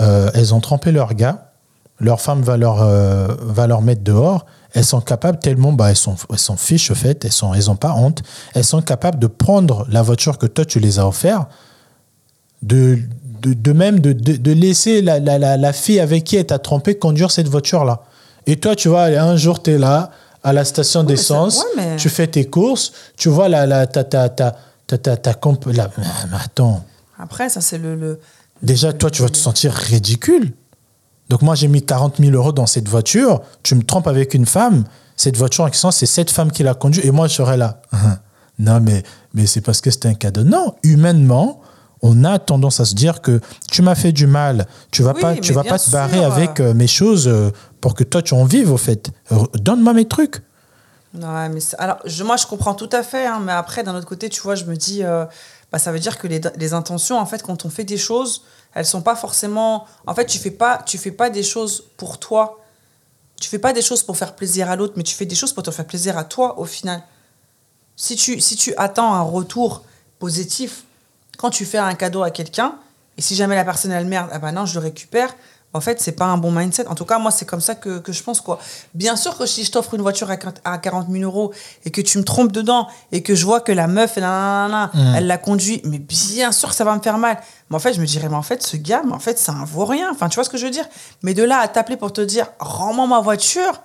[0.00, 1.52] euh, elles ont trompé leur gars.
[2.00, 4.44] Leur femme va leur, euh, va leur mettre dehors.
[4.76, 5.72] Elles sont capables tellement.
[5.72, 7.24] Bah, elles s'en elles s'en fichent, au fait.
[7.24, 8.22] Elles n'ont elles ont pas honte.
[8.54, 11.46] Elles sont capables de prendre la voiture que toi, tu les as offert.
[12.62, 12.98] De,
[13.42, 16.46] de, de même de, de, de laisser la, la, la, la fille avec qui elle
[16.46, 18.02] t'a trompé conduire cette voiture-là.
[18.46, 20.10] Et toi, tu vois, un jour, tu es là,
[20.42, 24.04] à la station d'essence, ouais, mais- tu fais tes courses, tu vois la, la, ta,
[24.04, 26.04] ta, ta, ta, ta, ta comp- la- mais
[26.44, 26.84] attends,
[27.18, 27.94] Après, ça, c'est le.
[27.94, 28.20] le-
[28.62, 30.52] déjà, toi, tu vas te sentir ridicule.
[31.28, 34.46] Donc, moi, j'ai mis 40 000 euros dans cette voiture, tu me trompes avec une
[34.46, 34.84] femme,
[35.16, 37.80] cette voiture en question, c'est cette femme qui l'a conduite, et moi, je serais là.
[38.58, 39.02] non, mais,
[39.34, 40.44] mais c'est parce que c'était un cadeau.
[40.44, 41.60] Non, humainement,
[42.02, 45.20] on a tendance à se dire que tu m'as fait du mal, tu vas Oui,
[45.20, 46.32] pas, tu vas pas te barrer sûr.
[46.32, 49.10] avec euh, mes choses euh, pour que toi, tu en vives, au fait.
[49.32, 50.42] R- Donne-moi mes trucs.
[51.14, 53.94] Ouais, mais c'est- alors, je, moi, je comprends tout à fait, hein, mais après, d'un
[53.96, 55.24] autre côté, tu vois, je me dis, euh,
[55.72, 58.42] bah, ça veut dire que les, les intentions, en fait, quand on fait des choses,
[58.76, 59.86] elles sont pas forcément.
[60.06, 62.62] En fait, tu fais pas, tu fais pas des choses pour toi.
[63.40, 65.54] Tu fais pas des choses pour faire plaisir à l'autre, mais tu fais des choses
[65.54, 67.02] pour te faire plaisir à toi, au final.
[67.96, 69.82] Si tu, attends un retour
[70.18, 70.84] positif
[71.38, 72.74] quand tu fais un cadeau à quelqu'un,
[73.16, 75.34] et si jamais la personne elle merde, ah bah non, je le récupère.
[75.72, 76.86] En fait, c'est pas un bon mindset.
[76.88, 78.58] En tout cas, moi, c'est comme ça que, que je pense, quoi.
[78.94, 81.52] Bien sûr que si je t'offre une voiture à 40 à 40 000 euros
[81.84, 85.26] et que tu me trompes dedans et que je vois que la meuf, nanana, elle
[85.26, 87.38] la conduit, mais bien sûr que ça va me faire mal.
[87.68, 89.52] Mais en fait, je me dirais, mais en fait, ce gars, mais en fait, ça
[89.52, 90.10] en vaut rien.
[90.10, 90.86] Enfin, tu vois ce que je veux dire?
[91.22, 93.82] Mais de là à t'appeler pour te dire, rends-moi ma voiture,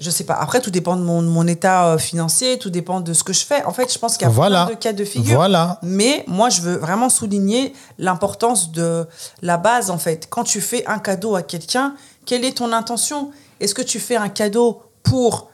[0.00, 0.34] je sais pas.
[0.34, 3.44] Après, tout dépend de mon, mon état euh, financier, tout dépend de ce que je
[3.44, 3.62] fais.
[3.64, 4.64] En fait, je pense qu'il y a Voilà.
[4.66, 5.34] plein de cas de figure.
[5.36, 5.78] Voilà.
[5.82, 9.06] Mais moi, je veux vraiment souligner l'importance de
[9.42, 10.26] la base, en fait.
[10.30, 11.94] Quand tu fais un cadeau à quelqu'un,
[12.26, 13.30] quelle est ton intention?
[13.60, 15.50] Est-ce que tu fais un cadeau pour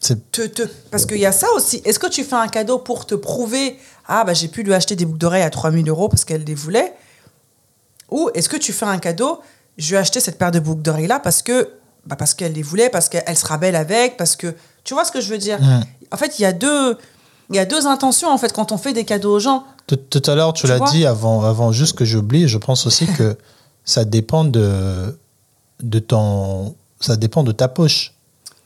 [0.00, 0.42] te...
[0.46, 1.80] te- Parce qu'il y a ça aussi.
[1.84, 4.96] Est-ce que tu fais un cadeau pour te prouver Ah, bah, j'ai pu lui acheter
[4.96, 6.92] des boucles d'oreilles à 3000 euros parce qu'elle les voulait
[8.10, 9.40] Ou est-ce que tu fais un cadeau
[9.78, 11.70] Je lui ai acheté cette paire de boucles d'oreilles-là parce que
[12.06, 14.54] bah, parce qu'elle les voulait, parce qu'elle sera belle avec, parce que...
[14.84, 15.58] Tu vois ce que je veux dire?
[16.12, 16.96] En fait, il y a deux...
[17.50, 19.62] Il y a deux intentions, en fait, quand on fait des cadeaux aux gens.
[19.86, 22.48] Tout, tout à l'heure, tu, Tu l'as dit avant, avant juste que j'oublie.
[22.48, 23.36] Je pense aussi que
[23.84, 25.16] ça dépend de,
[25.80, 28.12] de ton, ça dépend de ta poche.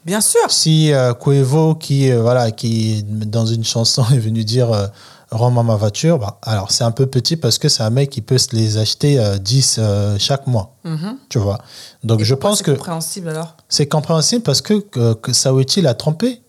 [0.04, 0.50] Bien sûr.
[0.50, 4.86] Si euh, Cuevo, qui, euh, voilà, qui dans une chanson est venu dire euh,
[5.30, 8.20] Rends-moi ma voiture, bah, alors c'est un peu petit parce que c'est un mec qui
[8.20, 10.74] peut se les acheter euh, 10 euh, chaque mois.
[10.84, 11.18] Mhm.
[11.28, 11.58] Tu vois.
[12.02, 13.56] Donc Et je pense c'est que compréhensible alors?
[13.68, 16.42] c'est compréhensible parce que, que, que Saouti l'a trompé.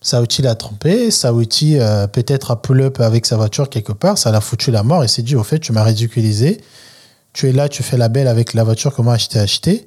[0.00, 1.10] Saouti l'a trompé.
[1.12, 5.04] Saouti, euh, peut-être à pull-up avec sa voiture quelque part, ça l'a foutu la mort.
[5.04, 6.60] Il s'est dit, au fait, tu m'as ridiculisé.
[7.32, 9.86] Tu es là, tu fais la belle avec la voiture que moi je t'ai achetée.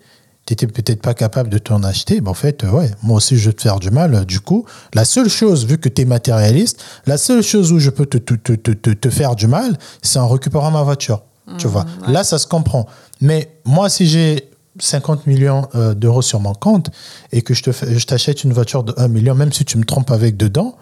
[0.56, 2.20] Tu n'étais peut-être pas capable de t'en acheter.
[2.20, 4.14] Ben, en fait, euh, ouais, moi aussi, je vais te faire du mal.
[4.16, 7.80] Euh, Du coup, la seule chose, vu que tu es matérialiste, la seule chose où
[7.80, 10.84] je peux te, te, te, te, te- te faire du mal, c'est en récupérant ma
[10.84, 11.22] voiture.
[11.58, 11.86] tu vois.
[12.08, 12.86] Là, ça se comprend.
[13.22, 16.90] Mais moi, si j'ai 50 millions euh, d'euros sur mon compte
[17.32, 19.78] et que je te fais- je t'achète une voiture de 1 million, même si tu
[19.78, 20.76] me trompes avec dedans,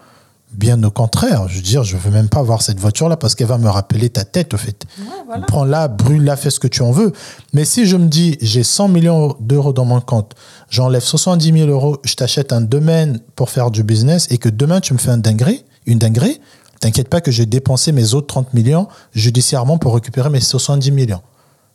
[0.52, 1.48] bien au contraire.
[1.48, 4.10] Je veux dire, je veux même pas avoir cette voiture-là parce qu'elle va me rappeler
[4.10, 4.86] ta tête, au fait.
[4.98, 5.46] Ouais, voilà.
[5.46, 7.12] Prends-la, brûle-la, fais ce que tu en veux.
[7.52, 10.34] Mais si je me dis, j'ai 100 millions d'euros dans mon compte,
[10.68, 14.80] j'enlève 70 000 euros, je t'achète un domaine pour faire du business et que demain
[14.80, 16.40] tu me fais un dinguerie, une dinguerie,
[16.80, 21.22] t'inquiète pas que j'ai dépensé mes autres 30 millions judiciairement pour récupérer mes 70 millions.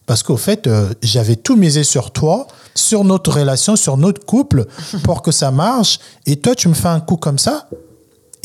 [0.06, 4.66] Parce qu'au fait, euh, j'avais tout misé sur toi, sur notre relation, sur notre couple,
[5.04, 6.00] pour que ça marche.
[6.28, 7.68] Et toi, tu me fais un coup comme ça.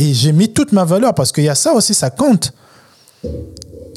[0.00, 2.52] Et j'ai mis toute ma valeur, parce qu'il y a ça aussi, ça compte.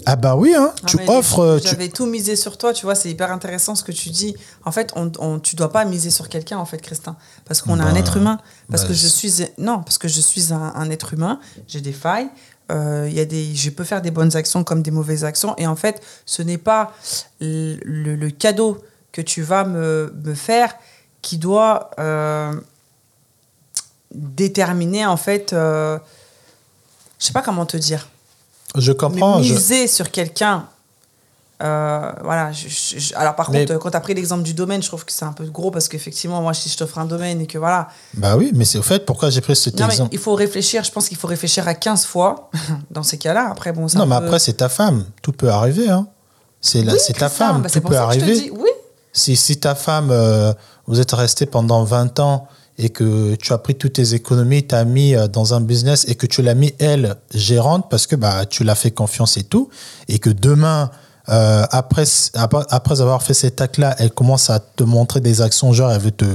[0.05, 1.39] Ah bah oui, hein, Ah, tu offres...
[1.39, 4.09] euh, tu- J'avais tout misé sur toi, tu vois, c'est hyper intéressant ce que tu
[4.09, 4.35] dis.
[4.65, 7.15] En fait, on, on, tu dois pas miser sur quelqu'un, en fait, Christin.
[7.45, 8.37] Parce qu'on a un Bah, être humain.
[8.69, 9.33] Parce bah, que je suis.
[9.57, 11.39] Non, parce que je suis un, un être humain,
[11.69, 12.27] j'ai des failles.
[12.71, 15.55] euh, il y a des, je peux faire des bonnes actions comme des mauvaises actions.
[15.57, 16.91] Et en fait, ce n'est pas
[17.39, 18.79] le, le- le cadeau
[19.13, 20.73] que tu vas me, me faire
[21.21, 22.53] qui doit euh,
[24.13, 25.53] déterminer, en fait.
[25.53, 25.97] euh,
[27.19, 28.07] je sais pas comment te dire.
[28.75, 29.41] Je Mais comprends.
[29.43, 30.65] je- miser sur quelqu'un.
[31.61, 32.51] euh, voilà.
[32.51, 34.87] je- je- je- alors, par Mais- contre, quand tu as pris l'exemple du domaine, je
[34.87, 37.47] trouve que c'est un peu gros parce qu'effectivement, moi, si je t'offre un domaine et
[37.47, 37.87] que voilà.
[38.15, 40.09] Bah oui, mais c'est au fait pourquoi j'ai pris cet Non, mais exemple?
[40.11, 40.83] il faut réfléchir.
[40.83, 42.49] Je pense qu'il faut réfléchir à 15 fois
[42.91, 43.47] dans ces cas-là.
[43.49, 45.05] Après, bon, Non, mais peu- après, c'est ta femme.
[45.21, 45.89] Tout peut arriver.
[45.89, 46.07] Hein.
[46.59, 47.61] C'est la- Oui, c'est ta femme.
[47.61, 48.33] bah, Tout peut arriver.
[48.33, 48.69] dis, oui.
[49.13, 50.51] Si, si ta femme, euh,
[50.87, 52.47] vous êtes resté pendant 20 ans
[52.77, 56.05] et que tu as pris toutes tes économies, tu as mis euh, dans un business
[56.07, 59.43] et que tu l'as mis, elle, gérante, parce que bah, tu l'as fait confiance et
[59.43, 59.69] tout,
[60.07, 60.89] et que demain,
[61.29, 65.91] euh, après, après, avoir fait cet acte-là, elle commence à te montrer des actions, genre
[65.91, 66.25] elle veut te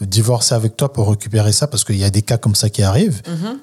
[0.00, 2.82] divorcer avec toi pour récupérer ça, parce qu'il y a des cas comme ça qui
[2.82, 3.20] arrivent,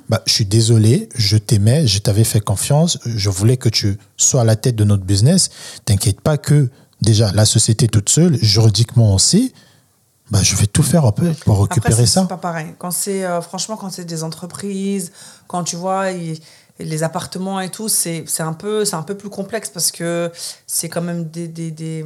[0.10, 4.42] bah, je suis désolé, je t'aimais, je t'avais fait confiance, je voulais que tu sois
[4.42, 5.50] à la tête de notre business.
[5.86, 6.70] T'inquiète pas que
[7.02, 9.54] déjà la société toute seule, juridiquement aussi,
[10.32, 12.22] bah, je vais tout faire un peu pour récupérer c'est- ça.
[12.22, 12.74] C'est pas pareil.
[12.80, 15.12] Quand c'est euh, franchement quand c'est des entreprises,
[15.48, 16.06] quand tu vois
[16.80, 20.32] les appartements et tout, c'est c'est un peu c'est un peu plus complexe parce que
[20.68, 22.06] c'est quand même des, des, des-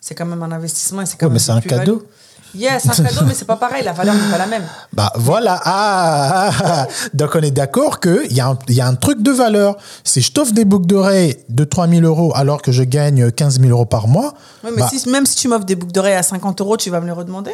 [0.00, 2.06] c'est quand même un investissement et c'est quand Ouais, mais même c'est des un cadeau.
[2.54, 3.84] Yes, un cadeau, mais c'est pas pareil.
[3.84, 4.62] La valeur n'est pas la même.
[4.92, 6.86] Bah voilà, ah, ah, ah.
[7.14, 9.76] donc on est d'accord qu'il y, a un- il y a un truc de valeur.
[10.02, 13.70] Si je t'offre des boucles d'oreilles de 3000 euros alors que je gagne 15 000
[13.70, 14.34] euros par mois,
[14.64, 16.90] Ouais, mais bah, si, même si tu m'offres des boucles d'oreilles à 50 euros, tu
[16.90, 17.52] vas me les redemander?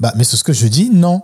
[0.00, 1.22] Bah, mais c'est ce que je dis, non.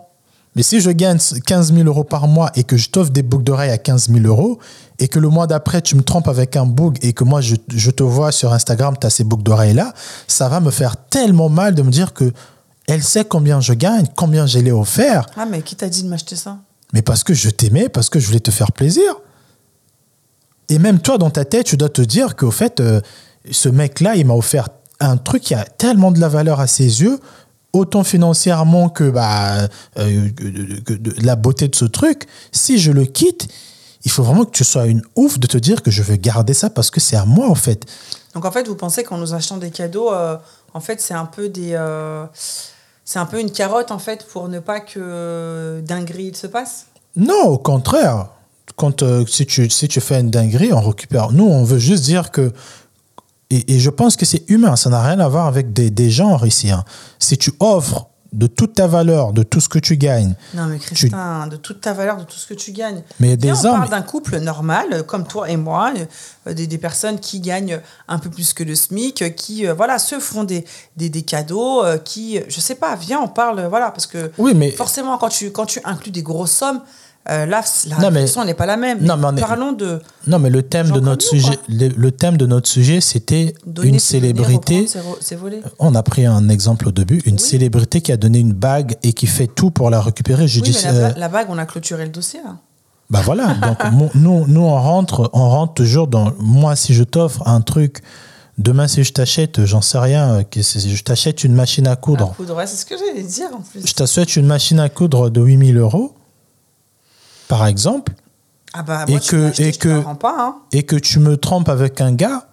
[0.54, 3.44] Mais si je gagne 15 000 euros par mois et que je t'offre des boucles
[3.44, 4.58] d'oreilles à 15 000 euros
[4.98, 7.56] et que le mois d'après tu me trompes avec un bouc et que moi je,
[7.74, 9.94] je te vois sur Instagram, tu as ces boucles d'oreilles là,
[10.28, 12.32] ça va me faire tellement mal de me dire que
[12.88, 16.08] elle sait combien je gagne, combien je l'ai offert, Ah, mais qui t'a dit de
[16.08, 16.58] m'acheter ça?
[16.92, 19.14] Mais parce que je t'aimais, parce que je voulais te faire plaisir.
[20.68, 23.00] Et même toi, dans ta tête, tu dois te dire qu'au fait, euh,
[23.50, 24.68] ce mec-là, il m'a offert
[25.00, 27.18] un truc qui a tellement de la valeur à ses yeux.
[27.74, 29.66] autant financièrement que, bah,
[29.98, 33.48] euh, que- que de la beauté de ce truc, si je le quitte,
[34.04, 36.52] il faut vraiment que tu sois une ouf de te dire que je veux garder
[36.52, 37.86] ça parce que c'est à moi, en fait.
[38.34, 40.36] Donc en fait, vous pensez qu'en nous achetant des cadeaux, euh,
[40.74, 42.24] en fait, c'est un peu des, euh,
[43.04, 46.86] c'est un peu une carotte en fait pour ne pas que dinguerie se passe.
[47.16, 48.28] Non, au contraire.
[48.76, 51.30] Quand, euh, si, tu, si tu fais une dinguerie, on récupère.
[51.32, 52.52] Nous, on veut juste dire que.
[53.50, 56.10] Et, et je pense que c'est humain, ça n'a rien à voir avec des, des
[56.10, 56.70] genres ici.
[56.70, 56.84] hein.
[57.18, 60.78] Si tu offres de toute ta valeur, de tout ce que tu gagnes, Non mais
[60.78, 63.02] Christin, de toute ta valeur, de tout ce que tu gagnes.
[63.20, 65.92] Mais des on hommes- parle d'un couple normal, euh, comme toi et moi,
[66.46, 69.98] euh, des, des personnes qui gagnent un peu plus que le SMIC, euh, qui voilà
[69.98, 70.64] se font des,
[70.96, 74.70] des, des cadeaux, qui, je sais pas, viens, on parle, voilà, parce que Oui, mais-
[74.70, 76.80] forcément quand tu quand tu inclus des grosses sommes,
[77.30, 78.98] euh, là la Non, réflexion n'est pas la même.
[79.00, 82.10] Non, mais on est- Parlons de Non, mais le thème de notre sujet, le, le
[82.10, 84.86] thème de notre sujet, c'était une donner, célébrité.
[85.78, 87.38] On a pris un exemple au début, une Oui.
[87.40, 90.48] célébrité qui a donné une bague et qui fait tout pour la récupérer.
[90.48, 92.56] Je Oui, dis, mais la, euh, la bague, on a clôturé le dossier là.
[93.10, 93.54] bah voilà.
[93.54, 93.78] Donc
[94.14, 96.32] nous, nous on rentre, on rentre toujours dans.
[96.38, 97.98] Moi, si je t'offre un truc,
[98.58, 102.34] demain si je t'achète, j'en sais rien, euh, je t'achète une machine à À coudre.
[102.36, 103.86] coudre, ouais, c'est ce que j'allais dire en plus.
[103.86, 106.14] Je t'achète une machine à coudre de 8000 euros,
[107.52, 108.14] par exemple,
[108.72, 110.36] Ah bah Et moi, que- acheté, et que- pas.
[110.38, 110.54] Hein.
[110.72, 112.46] et que tu me trompes avec un gars,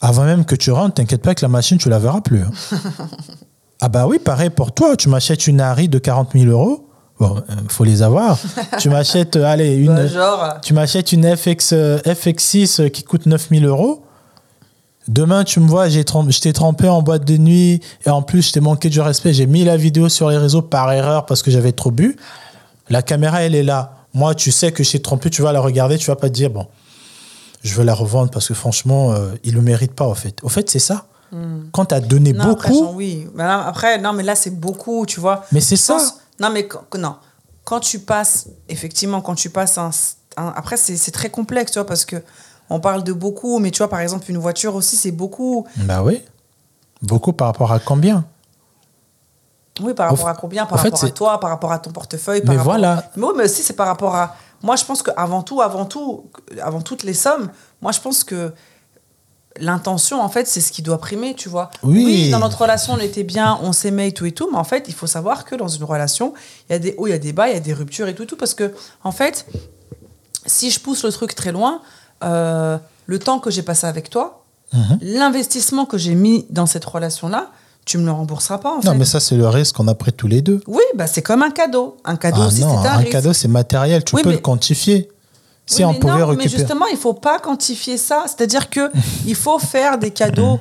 [0.00, 2.42] avant même que tu rentres, t'inquiète pas que la machine, tu la verras plus.
[2.42, 2.50] hein.
[3.80, 4.94] ah bah oui, pareil pour toi.
[4.96, 6.88] Tu m'achètes une Harry de 40 000 euros.
[7.18, 8.38] Bon, euh, faut les avoir.
[8.78, 13.02] tu m'achètes, euh, allez, une, Bah, genre, tu m'achètes une FX, euh, FX6 euh, qui
[13.02, 14.04] coûte 9 000 euros.
[15.08, 18.42] Demain, tu me vois, j'ai je t'ai trempé en boîte de nuit et en plus,
[18.46, 19.32] je t'ai manqué du respect.
[19.32, 22.16] J'ai mis la vidéo sur les réseaux par erreur parce que j'avais trop bu.
[22.88, 23.94] La caméra, elle est là.
[24.16, 26.34] Moi, tu sais que je t'ai trompé, tu vas la regarder, tu vas pas te
[26.34, 26.66] dire, bon,
[27.62, 30.42] je veux la revendre parce que franchement, euh, il le mérite pas, au fait.
[30.42, 31.04] Au fait, c'est ça.
[31.72, 32.36] Quand tu as donné Hmm.
[32.38, 33.26] non, après, beaucoup, genre, oui.
[33.34, 35.44] Mais là, après, non, mais là, c'est beaucoup, tu vois.
[35.52, 35.94] mais c'est ça.
[35.98, 37.16] pense- non, mais quand, non.
[37.64, 39.90] Quand tu passes, effectivement, quand tu passes un.
[40.38, 42.16] un- après, c'est c'est très complexe, tu vois, parce que
[42.70, 45.66] on parle de beaucoup, mais tu vois, par exemple, une voiture aussi, c'est beaucoup.
[45.76, 46.22] Bah oui.
[47.02, 48.24] Beaucoup par rapport à combien?
[49.80, 52.40] Oui, par rapport à combien Par fait, rapport à toi, par rapport à ton portefeuille.
[52.40, 53.10] Par Mais rapport- voilà.
[53.16, 54.36] Mais oui, mais aussi, c'est par rapport à.
[54.62, 56.30] Moi, je pense qu'avant tout, avant tout,
[56.62, 57.50] avant toutes les sommes,
[57.82, 58.52] moi, je pense que
[59.58, 61.70] l'intention, en fait, c'est ce qui doit primer, tu vois.
[61.82, 62.30] Oui.
[62.30, 64.84] dans notre relation, on était bien, on s'aimait et tout et tout, mais en fait,
[64.88, 66.34] il faut savoir que dans une relation,
[66.68, 68.06] il y a des hauts, il y a des bas, il y a des ruptures
[68.08, 69.46] et tout et tout, parce que, en fait,
[70.44, 71.80] si je pousse le truc très loin,
[72.24, 74.98] euh, le temps que j'ai passé avec toi, Mhm.
[75.00, 77.50] l'investissement que j'ai mis dans cette relation-là,
[77.86, 78.94] tu me le rembourseras pas, en Non, fait.
[78.98, 80.60] mais ça, c'est le risque qu'on a pris tous les deux.
[80.66, 81.96] Oui, bah c'est comme un cadeau.
[82.04, 84.04] Un cadeau Ah non, c'est un, cadeau, c'est matériel.
[84.04, 85.08] Tu Oui, peux mais- le quantifier.
[85.64, 88.24] Si Oui, on mais pouvait non, Mais justement, il faut pas quantifier ça.
[88.26, 88.90] C'est-à-dire que
[89.26, 90.58] il faut faire des cadeaux.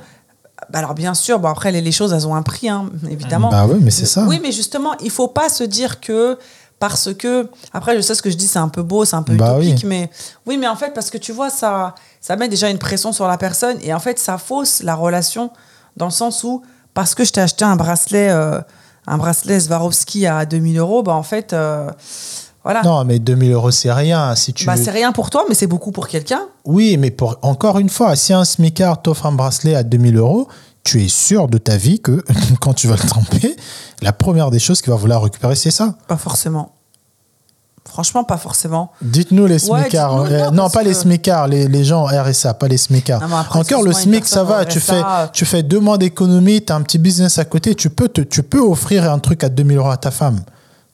[0.70, 3.50] Bah Alors bien sûr, bon après les, les choses elles ont un prix, hein, évidemment.
[3.50, 4.24] Bah oui, mais c'est ça.
[4.28, 6.40] Oui, mais justement, il faut pas se dire que
[6.80, 9.22] parce que après je sais ce que je dis, c'est un peu beau, c'est un
[9.24, 9.86] peu Bah utopique, oui.
[9.90, 10.10] mais
[10.46, 13.28] oui, mais en fait parce que tu vois ça, ça met déjà une pression sur
[13.28, 15.52] la personne et en fait ça fausse la relation
[15.98, 16.64] dans le sens où
[16.96, 18.60] parce que je t'ai acheté un bracelet, euh,
[19.06, 21.92] un bracelet Swarovski à 2000 euros, bah en fait euh,
[22.64, 22.82] voilà.
[22.82, 24.34] Non, mais 2000 euros, c'est rien.
[24.34, 24.66] Si tu...
[24.66, 26.48] Bah, c'est rien pour toi, mais c'est beaucoup pour quelqu'un.
[26.64, 30.48] Oui, mais pour, encore une fois, si un smicard t'offre un bracelet à 2000 euros,
[30.84, 32.24] tu es sûr de ta vie que
[32.62, 33.56] quand tu vas le tremper,
[34.02, 35.96] la première des choses qu'il va vouloir récupérer, c'est ça.
[36.08, 36.75] Pas forcément.
[37.90, 38.92] Franchement, pas forcément.
[39.02, 40.22] Dites-nous les smicards.
[40.24, 43.22] Euh, non, pas les smicards, les, les gens RSA, pas les smicards.
[43.22, 44.66] Non, mais après, Encore le SMIC, ça va.
[44.66, 45.02] Tu fais,
[45.34, 48.22] tu fais deux mois d'économie, tu as un petit business à côté, tu peux, te,
[48.22, 50.42] tu peux offrir un truc à 2000 euros à ta femme.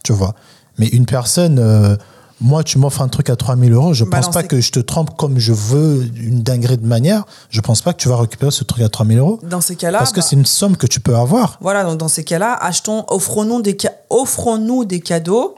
[0.04, 0.36] Tu vois.
[0.78, 1.96] Mais une personne, euh,
[2.40, 4.80] moi, tu m'offres un truc à 3000 euros, je Bah, pense pas que je te
[4.80, 7.24] trempe comme je veux, une dinguerie de manière.
[7.50, 9.40] Je pense pas que tu vas récupérer ce truc à 3000 euros.
[9.44, 11.58] Dans ces cas-là, Parce que bah, c'est une somme que tu peux avoir.
[11.62, 13.78] voilà, donc dans ces cas-là, achetons, offrons-nous des,
[14.10, 15.56] offrons-nous des cadeaux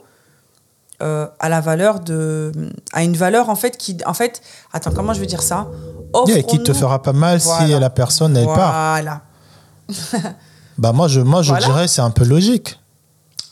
[1.04, 2.50] euh, à la valeur de,
[2.92, 4.40] à une valeur en fait qui, en fait,
[4.72, 5.68] attends, comment je vais dire ça?
[6.28, 8.72] Et qui te fera pas mal si la personne, elle part.
[8.92, 9.20] Voilà.
[10.76, 11.66] Bah, moi, je, moi, je Voilà.
[11.66, 12.80] dirais c'est un peu logique.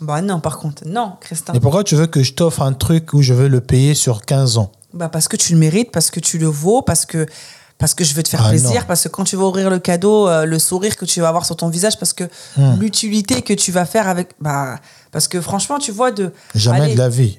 [0.00, 1.52] Bah non, par contre, non, Christin.
[1.52, 4.22] Et pourquoi tu veux que je t'offre un truc où je veux le payer sur
[4.26, 4.72] 15 ans?
[4.92, 7.24] Bah parce que tu le mérites, parce que tu le vaux, parce que
[7.78, 8.86] parce que je veux te faire Ah, plaisir, non.
[8.88, 11.44] parce que quand tu vas ouvrir le cadeau, euh, le sourire que tu vas avoir
[11.46, 12.24] sur ton visage, parce que
[12.56, 12.74] Hmm.
[12.80, 14.80] l'utilité que tu vas faire avec, bah
[15.12, 17.38] parce que franchement, tu vois de Jamais Allez, de la vie.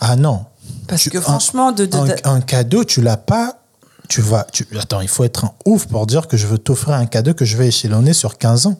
[0.00, 0.44] Ah non.
[0.88, 3.56] parce Tu- que un- franchement de, de- un, de- un cadeau, tu l'as pas.
[4.08, 4.44] Tu vas.
[4.52, 7.32] Tu, attends, il faut être un ouf pour dire que je veux t'offrir un cadeau
[7.34, 8.76] que je vais échelonner sur 15 ans.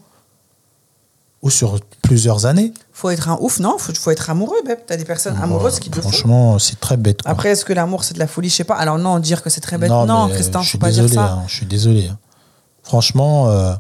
[1.43, 2.75] Ou sur plusieurs années.
[2.93, 5.89] faut être un ouf, non faut, faut être amoureux, tu T'as des personnes amoureuses qui
[5.91, 6.03] font.
[6.03, 7.23] Franchement, c'est très bête.
[7.23, 7.31] quoi.
[7.31, 8.51] Après, est-ce que l'amour c'est de la folie?
[8.51, 8.75] Je sais pas.
[8.75, 9.89] Alors non, dire que c'est très bête.
[9.89, 11.09] Non, mais Christin, je faut suis pas désolé.
[11.09, 11.33] dire ça.
[11.33, 12.09] hein, je suis désolé.
[12.09, 12.19] hein.
[12.83, 13.73] Franchement, euh,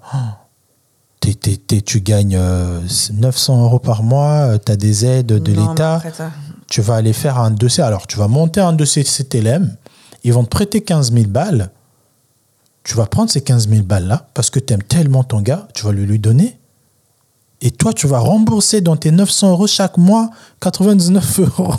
[1.20, 2.80] t'es- tu gagnes euh,
[3.12, 6.30] 900 euros par mois, tu as des aides de Non, l'État, t'as-
[6.70, 7.82] tu vas aller faire un dossier.
[7.84, 9.76] Alors, tu vas monter un dossier CTLM,
[10.24, 11.70] ils vont te prêter 15 000 balles.
[12.84, 15.84] Tu vas prendre ces 15 000 balles-là, parce que tu aimes tellement ton gars, tu
[15.84, 16.58] vas le lui donner.
[17.60, 20.30] Et toi, tu vas rembourser dans tes 900 euros chaque mois
[20.60, 21.74] 99 euros.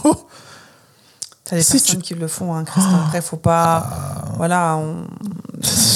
[1.43, 2.15] T'as des Si personnes tu- Ah.
[2.15, 2.99] qui le font, hein, Christian.
[3.05, 4.23] Après, faut pas.
[4.37, 5.07] Voilà, on-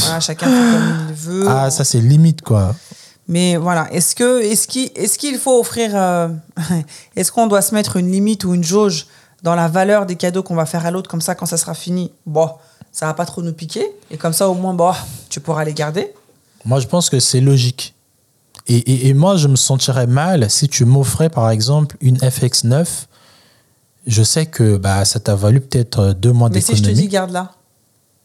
[0.03, 1.45] voilà, chacun fait comme il veut.
[1.47, 2.73] Ah, ça, c'est limite, quoi.
[3.27, 6.27] Mais voilà, est-ce que est-ce qu'il qu'il faut offrir euh,
[7.15, 9.07] est-ce qu'on doit se mettre une limite ou une jauge
[9.43, 11.73] dans la valeur des cadeaux qu'on va faire à l'autre comme ça quand ça sera
[11.73, 12.49] fini Bon,
[12.91, 14.93] ça va pas trop nous piquer et comme ça au moins bon,
[15.29, 16.13] tu pourras les garder.
[16.65, 17.93] Moi, je pense que c'est logique.
[18.67, 22.87] Et, et- et moi, je me sentirais mal si tu m'offrais, par exemple, une FX9.
[24.07, 26.87] Je sais que bah, ça t'a valu peut-être euh, deux mois Mais si je te
[26.87, 27.07] dis d'économie.
[27.09, 27.51] garde-la,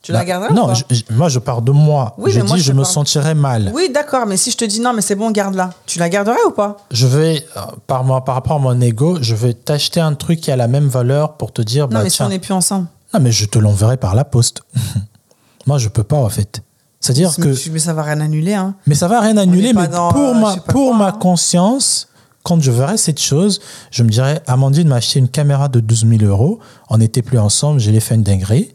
[0.02, 2.14] tu Bah, la garderas ou Non, pas je- je- moi, je pars de moi.
[2.18, 3.70] Oui, je moi, dis, je me sentirais mal.
[3.74, 6.42] Oui, d'accord, mais si je te dis non, mais c'est bon, garde-la, tu la garderais
[6.46, 10.00] ou pas Je vais, euh, par, moi, par rapport à mon ego, je vais t'acheter
[10.00, 12.26] un truc qui a la même valeur pour te dire, Non, bah, mais si tiens,
[12.26, 12.86] on n'est plus ensemble.
[13.12, 14.62] non, mais je te l'enverrai par la poste.
[15.66, 16.62] moi, je peux pas, en fait.
[17.00, 17.54] C'est-à-dire que.
[17.70, 18.74] mais ça va rien annuler, hein.
[18.86, 21.12] Mais ça va rien annuler, mais dans, pour, euh, ma, pour quoi, ma hein.
[21.12, 22.08] conscience,
[22.42, 23.60] quand je verrai cette chose,
[23.90, 26.58] je me dirais, Amandine m'a acheté une caméra de 12 000 euros,
[26.88, 28.74] on n'était plus ensemble, j'ai fait une dinguerie.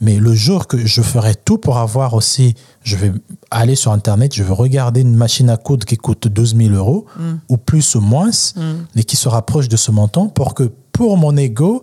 [0.00, 3.12] Mais le jour que je ferai tout pour avoir aussi, je vais
[3.50, 7.04] aller sur Internet, je vais regarder une machine à coudre qui coûte 12 000 euros,
[7.18, 7.22] Mm.
[7.50, 8.30] ou plus ou moins,
[8.94, 11.82] mais qui se rapproche de ce montant, pour que pour mon ego,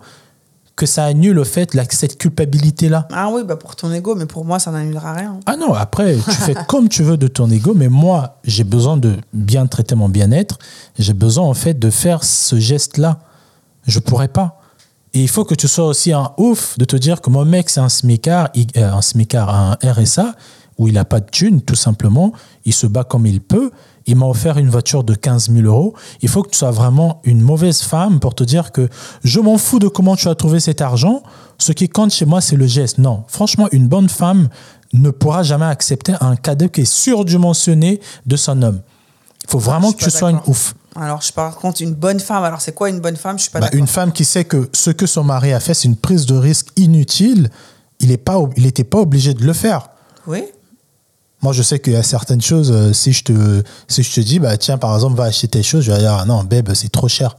[0.74, 3.08] que ça annule le fait, cette culpabilité-là.
[3.12, 5.40] Ah oui, bah pour ton ego, mais pour moi, ça n'annulera rien.
[5.46, 8.96] Ah non, après, tu fais comme tu veux de ton ego, mais moi, j'ai besoin
[8.96, 10.58] de bien traiter mon bien-être.
[10.98, 13.18] J'ai besoin, en fait, de faire ce geste-là.
[13.88, 14.57] Je pourrais pas.
[15.18, 17.70] Et il faut que tu sois aussi un ouf de te dire que mon mec,
[17.70, 20.36] c'est un smicard, euh, un smicard, un RSA,
[20.78, 22.32] où il n'a pas de thune, tout simplement.
[22.64, 23.72] Il se bat comme il peut.
[24.06, 25.94] Il m'a offert une voiture de 15 000 euros.
[26.22, 28.88] Il faut que tu sois vraiment une mauvaise femme pour te dire que
[29.24, 31.24] je m'en fous de comment tu as trouvé cet argent.
[31.58, 32.98] Ce qui compte chez moi, c'est le geste.
[32.98, 34.48] Non, franchement, une bonne femme
[34.92, 38.82] ne pourra jamais accepter un cadeau qui est surdimensionné de son homme.
[39.42, 40.76] Il faut vraiment que tu sois une ouf.
[41.00, 42.42] Alors, je par contre, une bonne femme.
[42.44, 43.38] Alors, c'est quoi une bonne femme?
[43.38, 45.74] Je suis pas Bah, une femme qui sait que ce que son mari a fait,
[45.74, 47.50] c'est une prise de risque inutile,
[48.00, 49.90] il n'était pas, il était pas obligé de le faire.
[50.26, 50.44] Oui.
[51.40, 54.20] Moi, je sais qu'il y a certaines choses, euh, si je te, si je te
[54.20, 56.70] dis, bah, tiens, par exemple, va acheter telle chose, je vais dire, ah non, babe,
[56.74, 57.36] c'est trop cher.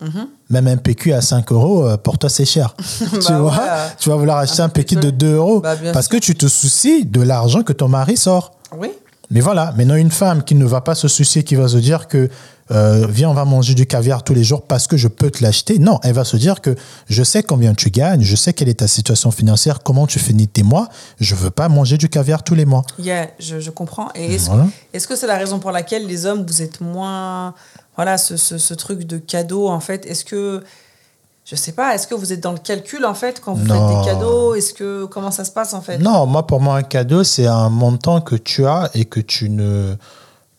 [0.00, 0.26] Mhm.
[0.50, 2.74] Même un PQ à 5 euros, euh, pour toi, c'est cher.
[2.98, 3.52] tu, Bah vois?
[3.52, 5.74] ouais, euh, tu vas vouloir acheter un un peu PQ de plus 2 euros Bah,
[5.92, 6.16] parce sûr.
[6.18, 8.52] que tu te soucies de l'argent que ton mari sort.
[8.76, 8.88] Oui.
[9.30, 12.08] Mais voilà, maintenant une femme qui ne va pas se soucier, qui va se dire
[12.08, 12.28] que
[12.72, 15.42] euh, viens, on va manger du caviar tous les jours parce que je peux te
[15.42, 15.78] l'acheter.
[15.78, 16.74] Non, elle va se dire que
[17.08, 20.48] je sais combien tu gagnes, je sais quelle est ta situation financière, comment tu finis
[20.48, 20.88] tes mois.
[21.20, 22.82] Je veux pas manger du caviar tous les mois.
[22.98, 24.08] Yeah, je, je comprends.
[24.14, 24.66] Et est-ce Voilà.
[24.92, 27.54] que c'est la raison pour laquelle les hommes, vous êtes moins.
[27.96, 30.62] Voilà, ce, ce, ce truc de cadeau, en fait, est-ce que.
[31.48, 33.88] Je sais pas, est-ce que vous êtes dans le calcul, en fait, quand vous Non.
[33.88, 34.54] faites des cadeaux?
[34.56, 35.04] Est-ce que.
[35.04, 35.98] Comment ça se passe, en fait?
[35.98, 39.48] Non, moi pour moi un cadeau c'est un montant que tu as et que tu
[39.48, 39.94] ne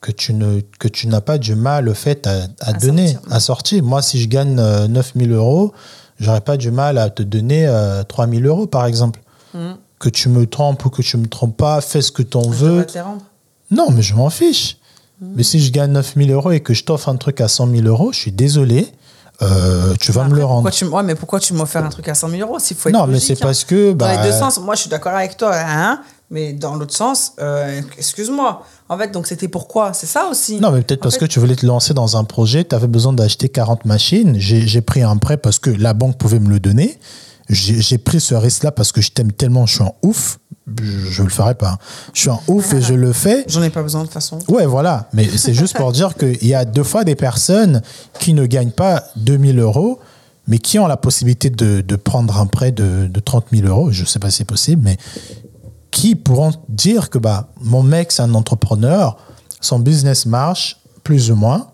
[0.08, 3.34] que tu ne que tu n'as pas du mal fait à, à À donner, sortir.
[3.34, 3.84] à sortir.
[3.84, 5.74] Moi si je gagne euh, 9000 euros,
[6.17, 9.20] j'aurais pas du mal à te donner euh, 3000 euros par exemple.
[9.54, 9.76] Mhm.
[10.00, 12.48] Que tu me trompes ou que tu me trompes pas, fais ce que tu en
[12.50, 12.86] veux.
[12.86, 13.22] te les rendre
[13.70, 14.78] Non, mais je m'en fiche.
[15.20, 15.34] Mhm.
[15.36, 17.86] Mais si je gagne 9000 euros et que je t'offre un truc à 100 000
[17.88, 18.88] euros, je suis désolé,
[19.41, 20.70] euh, tu vas me Après, le rendre.
[20.72, 22.93] Tu, ouais, mais pourquoi tu m'offres un truc à 100 000 euros S'il faut être
[22.96, 23.48] Non, mais logique, c'est hein?
[23.48, 23.91] parce que.
[23.91, 26.96] Dans bah, les deux sens, moi je suis d'accord avec toi, hein, mais dans l'autre
[26.96, 28.63] sens, euh, excuse-moi.
[28.89, 31.39] En fait, donc c'était pourquoi C'est ça aussi Non, mais peut-être parce fait- que tu
[31.39, 34.36] voulais te lancer dans un projet, tu avais besoin d'acheter 40 machines.
[34.39, 36.97] J'ai pris un prêt parce que la banque pouvait me le donner.
[37.50, 40.39] J'ai pris ce risque-là parce que je t'aime tellement, je suis un ouf.
[40.82, 41.78] Je ne le ferai pas.
[42.13, 43.45] Je suis un ouf et je le fais.
[43.47, 44.39] J'en ai pas besoin de toute façon.
[44.50, 45.08] Ouais, voilà.
[45.13, 47.82] Mais c'est juste pour dire qu'il y a deux fois des personnes
[48.19, 50.00] qui ne gagnent pas 2000 euros,
[50.45, 53.91] mais qui ont la possibilité de, de prendre un prêt de, de 30 000 euros.
[53.91, 54.97] Je ne sais pas si c'est possible, mais
[55.97, 59.17] qui pourront dire que bah, mon mec, c'est un entrepreneur,
[59.62, 61.67] son business marche, plus ou moins.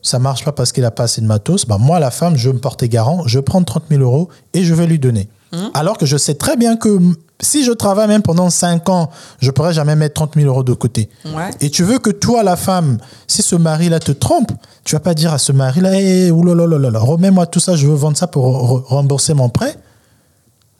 [0.00, 1.66] Ça marche pas parce qu'il a pas assez de matos.
[1.66, 4.64] Bah, moi, la femme, je veux me porter garant, je prends 30 000 euros et
[4.64, 5.28] je vais lui donner.
[5.74, 6.98] Alors que je sais très bien que
[7.40, 10.72] si je travaille même pendant 5 ans, je pourrais jamais mettre 30 000 euros de
[10.72, 11.08] côté.
[11.26, 11.50] Ouais.
[11.60, 14.50] Et tu veux que toi, la femme, si ce mari-là te trompe,
[14.84, 18.16] tu vas pas dire à ce mari-là, hey, oulala, remets-moi tout ça, je veux vendre
[18.16, 19.76] ça pour re- rembourser mon prêt.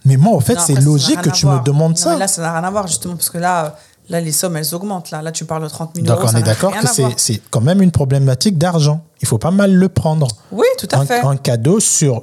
[0.04, 2.16] Mais moi, en fait, c'est logique que tu me demandes Non, ça.
[2.16, 3.76] là, ça n'a rien à voir justement parce que là,
[4.10, 5.10] là, les sommes elles augmentent.
[5.10, 6.20] Là, là, tu parles de 30 000 euros.
[6.22, 6.86] Donc, on est d'accord que
[7.16, 9.02] c'est quand même une problématique d'argent.
[9.22, 10.28] Il faut pas mal le prendre.
[10.52, 11.20] Oui, tout à un, fait.
[11.24, 12.22] un cadeau sur,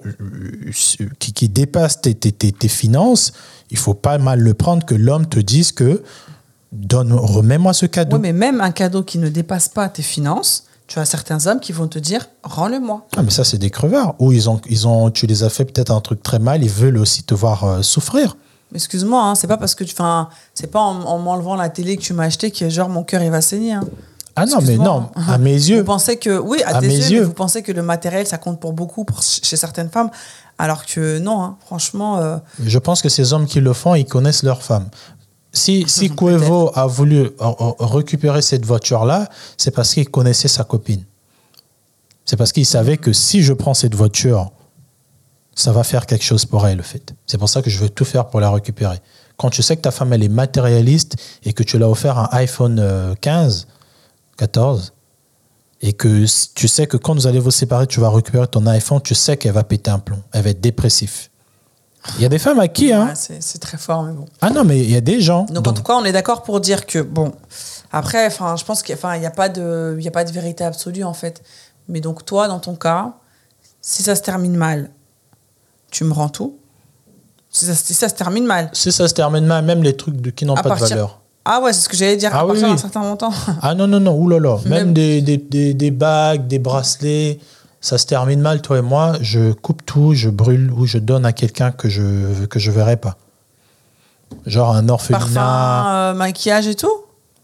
[0.71, 3.33] sur- qui, qui dépasse tes, tes- tes- tes finances,
[3.71, 6.03] il faut pas mal le prendre que l'homme te dise que
[6.71, 8.17] donne, remets-moi ce cadeau.
[8.17, 11.61] Oui, mais même un cadeau qui ne dépasse pas tes finances, tu as certains hommes
[11.61, 13.05] qui vont te dire rends-le-moi.
[13.15, 14.15] Ah, mais ça, c'est des crevards.
[14.19, 16.69] Ou ils ont, ils ont, tu les as fait peut-être un truc très mal, ils
[16.69, 18.35] veulent aussi te voir euh, souffrir.
[18.75, 19.93] Excuse-moi, hein, c'est pas parce que tu.
[19.93, 23.03] Enfin, c'est pas en, en m'enlevant la télé que tu m'as acheté que genre mon
[23.03, 23.71] cœur il va saigner.
[23.73, 23.83] hein.
[24.35, 25.79] Ah non, mais non, à mes yeux.
[25.79, 26.37] Vous pensez que.
[26.37, 29.03] Oui, à, À tes mes yeux, vous pensez que le matériel ça compte pour beaucoup
[29.05, 30.09] pour- chez certaines femmes,
[30.57, 32.17] alors que non, hein, franchement.
[32.19, 34.87] euh, Je pense que ces hommes qui le font, ils connaissent leur femme.
[35.53, 36.09] Si, si.
[36.09, 41.03] Cuevo a voulu euh, euh, récupérer cette voiture-là, c'est parce qu'il connaissait sa copine.
[42.25, 44.51] C'est parce qu'il savait que si je prends cette voiture,
[45.53, 47.13] ça va faire quelque chose pour elle, le fait.
[47.25, 48.99] C'est pour ça que je veux tout faire pour la récupérer.
[49.35, 52.29] Quand tu sais que ta femme, elle est matérialiste et que tu l'as offert un
[52.31, 53.67] iPhone euh, 15,
[54.37, 54.93] 14,
[55.81, 59.01] et que tu sais que quand vous allez vous séparer, tu vas récupérer ton iPhone,
[59.01, 61.30] tu sais qu'elle va péter un plomb, elle va être dépressive.
[62.15, 64.25] Il y a des femmes à qui, hein ouais, c'est très fort, mais bon.
[64.41, 65.45] Ah non, mais il y a des gens.
[65.45, 67.31] Donc, en tout cas, on est d'accord pour dire que, bon,
[67.91, 70.63] après, enfin, je pense qu'il n'y a, pas de- il y a pas de vérité
[70.63, 71.43] absolue, en fait.
[71.87, 73.13] Mais donc, toi, dans ton cas,
[73.81, 74.89] si ça se termine mal,
[75.91, 76.57] tu me rends tout.
[77.51, 80.15] Si ça, si ça se termine mal, si ça se termine mal, même les trucs
[80.21, 81.19] de, qui n'ont pas partir- de valeur.
[81.45, 82.79] ah ouais, c'est ce que j'allais dire, Ah à oui, partir d'un oui.
[82.79, 83.31] certain montant.
[83.61, 84.55] Ah non, non, non, oulala.
[84.65, 87.39] Même, Même- des, des, des, des bagues, des bracelets,
[87.81, 91.25] ça se termine mal, toi et moi, je coupe tout, je brûle ou je donne
[91.25, 93.17] à quelqu'un que je que je verrai pas.
[94.45, 95.19] Genre un orphelinat.
[95.25, 96.91] Parfum, euh, maquillage et tout?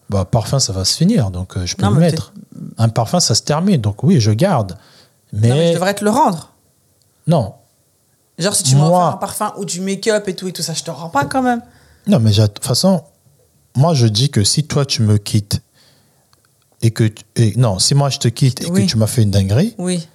[0.09, 2.31] Bah, parfum, ça va se finir, donc euh, je peux Non, le mettre.
[2.77, 4.77] Un parfum, ça se termine, donc oui, je garde.
[5.33, 6.53] Mais Non, mais je devrais te le rendre.
[7.27, 7.53] non,
[8.39, 10.83] Genre, si tu m'offres un parfum ou du make-up et tout et tout ça, je
[10.83, 11.61] te rends pas quand même.
[12.05, 13.03] Non, mais de toute façon,
[13.75, 15.59] moi je dis que si toi tu me quittes
[16.83, 18.85] et que tu- et, non, si moi je te quitte et Oui.
[18.85, 20.07] que tu m'as fait une dinguerie, Oui.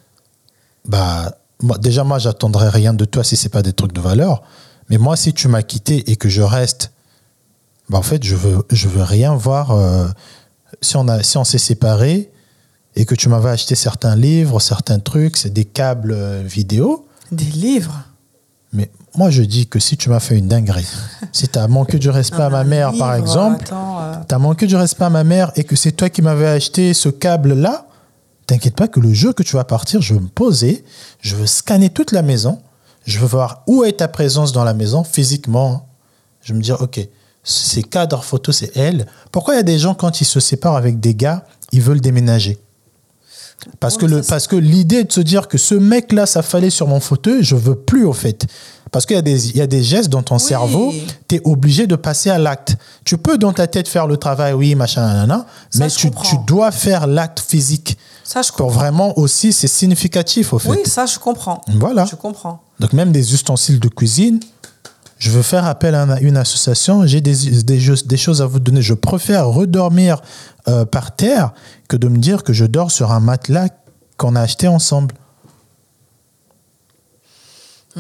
[0.87, 4.43] Bah moi, déjà moi j'attendrai rien de toi si c'est pas des trucs de valeur.
[4.89, 6.93] Mais moi si tu m'as quitté et que je reste,
[7.89, 9.70] bah en fait je veux je veux rien voir.
[9.72, 10.09] euh,
[10.80, 12.30] si on a si on s'est séparés
[12.97, 17.07] et que tu m'avais acheté certains livres, certains trucs, c'est des câbles euh, vidéo.
[17.30, 18.03] Des livres?
[18.72, 20.89] Mais moi je dis que si tu m'as fait une dinguerie,
[21.33, 24.39] si tu as manqué du respect à ma Un mère par exemple, attends, euh, T'as
[24.39, 27.87] manqué du respect à ma mère et que c'est toi qui m'avais acheté ce câble-là,
[28.53, 30.85] t'inquiète pas que le jour que tu vas partir, je vais me poser,
[31.21, 32.61] je veux scanner toute la maison,
[33.07, 35.89] je veux voir où est ta présence dans la maison physiquement.
[36.43, 37.01] Je vais me dire, ok,
[37.43, 39.07] ces cadres photos, c'est elle.
[39.31, 42.01] Pourquoi il y a des gens, quand ils se séparent avec des gars, ils veulent
[42.03, 42.59] déménager?
[43.81, 46.89] Parce que, le, parce que l'idée de se dire que ce mec-là, ça fallait sur
[46.89, 48.47] mon fauteuil, je veux plus au fait.
[48.91, 50.41] Parce qu'il y, a des- il y a des gestes dans ton Oui.
[50.41, 50.93] cerveau,
[51.29, 52.77] tu es obligé de passer à l'acte.
[53.05, 56.37] Tu peux dans ta tête faire le travail, oui, machin, nanana, Ça, mais tu, tu
[56.47, 57.97] dois faire l'acte physique.
[58.25, 60.68] Ça, je Pour vraiment aussi, c'est significatif au fait.
[60.70, 61.61] Oui, ça, je comprends.
[61.79, 62.05] Voilà.
[62.05, 62.62] Je comprends.
[62.81, 64.41] Donc même des ustensiles de cuisine,
[65.18, 68.59] je veux faire appel à une association, j'ai des, des, choses- des choses à vous
[68.61, 68.83] donner.
[68.83, 70.20] Je préfère redormir
[70.68, 71.53] euh, par terre
[71.89, 73.68] que de me dire que je dors sur un matelas
[74.16, 75.14] qu'on a acheté ensemble.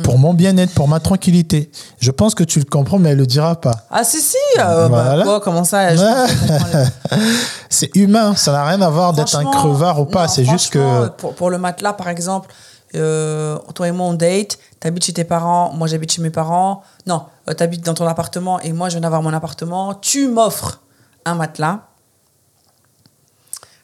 [0.04, 1.70] Pour mon bien-être, pour ma tranquillité.
[2.00, 3.74] Je pense que tu le comprends, mais elle le dira pas.
[3.90, 4.36] Ah, si, si.
[4.58, 5.40] euh, bah, Voilà.
[5.40, 5.88] comment ça
[7.68, 10.28] C'est humain, ça n'a rien à voir d'être un crevard ou pas.
[10.28, 11.08] C'est juste que.
[11.08, 12.48] Pour, pour le matelas, par exemple,
[12.94, 14.58] euh, toi et moi, on date.
[14.80, 16.82] T'habites chez tes parents, moi j'habite chez mes parents.
[17.06, 19.94] Non, euh, t'habites dans ton appartement et moi je viens d'avoir mon appartement.
[19.94, 20.80] Tu m'offres
[21.24, 21.80] un matelas.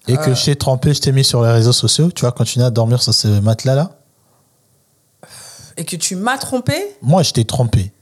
[0.09, 0.17] Et Euh.
[0.17, 2.11] que je t'ai trempé, je t'ai mis sur les réseaux sociaux.
[2.11, 3.91] Tu vas continuer à dormir sur ce matelas-là
[5.79, 7.93] et que tu m'as trompé, Moi, je t'ai trompé.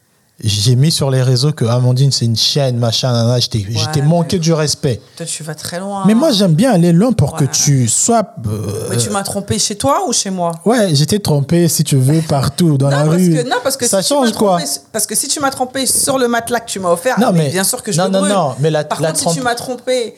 [0.44, 3.36] J'ai mis sur les réseaux que Amandine, c'est une chienne, machin, nanana.
[3.38, 5.00] Ouais, manqué du respect.
[5.16, 6.04] toi tu vas très loin.
[6.06, 7.32] Mais moi, j'aime bien aller loin pour.
[7.32, 7.46] Ouais.
[7.46, 8.34] que tu sois.
[8.46, 10.52] euh, Mais tu m'as trompé chez toi ou chez moi?
[10.66, 13.32] Ouais, j'étais trompé, si tu veux, partout, dans non la rue.
[13.32, 15.86] que, non, parce que ça si change quoi trompé- Parce que si tu m'as trompé
[15.86, 17.98] sur le matelas que tu m'as offert, Non, ah, mais, mais- bien sûr que je
[17.98, 18.32] non, non, brûle.
[18.32, 20.14] non, mais la- Par la contre, trompe- si tu m'as trompé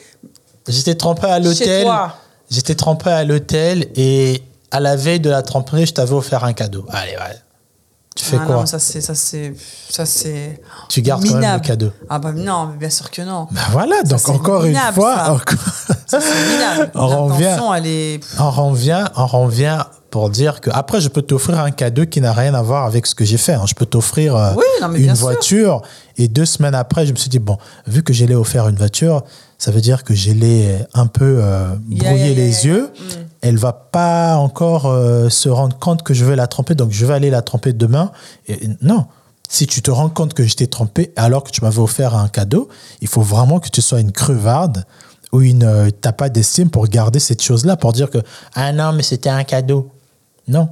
[0.67, 1.87] J'étais trempé à l'hôtel.
[2.51, 6.51] J'étais trempé à l'hôtel et à la veille de la tremperie, je t'avais offert un
[6.53, 6.83] cadeau.
[6.89, 7.37] Allez, ouais.
[8.15, 9.53] Tu fais Ah quoi non, ça c'est ça c'est
[9.89, 11.65] ça c'est Tu gardes quand même le minable.
[11.65, 11.91] cadeau.
[12.09, 13.47] Ah bah non, mais bien sûr que non.
[13.51, 15.33] Ben voilà, donc encore une minable, fois, ça.
[15.33, 15.57] encore-
[16.05, 16.91] Ça c'est minable.
[16.95, 17.59] On revient.
[17.77, 19.77] Elle est on revient, on revient
[20.09, 23.05] pour dire que après je peux t'offrir un cadeau qui n'a rien à voir avec
[23.05, 23.53] ce que j'ai fait.
[23.53, 23.65] hein.
[23.67, 25.23] Je peux t'offrir euh, Oui, une sûr.
[25.25, 25.81] voiture
[26.19, 27.57] et deux semaines après je me suis dit bon
[27.87, 29.23] vu que j'allais offert une voiture,
[29.57, 32.73] ça veut dire que j'allais un peu euh, Yeah, brouiller yeah, yeah, les yeah.
[32.73, 32.83] yeux.
[32.83, 33.03] Mm.
[33.41, 37.05] Elle va pas encore euh, se rendre compte que je vais la tromper, donc je
[37.05, 38.11] vais aller la tromper demain.
[38.47, 39.05] Et, non.
[39.47, 42.27] Si tu te rends compte que je t'ai trompé alors que tu m'avais offert un
[42.27, 42.69] cadeau,
[43.01, 44.85] il faut vraiment que tu sois une crevarde
[45.31, 48.19] ou une euh, t'as pas d'estime pour garder cette chose-là, pour dire que
[48.53, 49.89] ah non mais c'était un cadeau.
[50.47, 50.69] Non.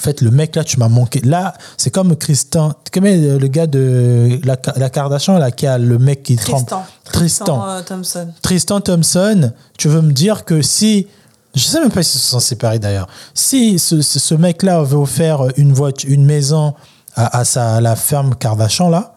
[0.00, 1.20] En fait, le mec là, tu m'as manqué.
[1.20, 5.76] Là, c'est comme Tristan, comme euh, le gars de la, la Kardashian là qui a
[5.76, 6.66] le mec qui trompe.
[6.68, 6.84] Tristan.
[7.12, 7.68] Tristan.
[7.68, 8.28] euh, Thompson.
[8.40, 11.06] Tristan Thompson, tu veux me dire que si.
[11.54, 13.08] Je sais même pas s'ils se sont séparés d'ailleurs.
[13.34, 16.74] Si ce, ce- ce mec-là avait offert une voiture, une maison
[17.16, 19.09] à, à sa, à la ferme Kardashian, là,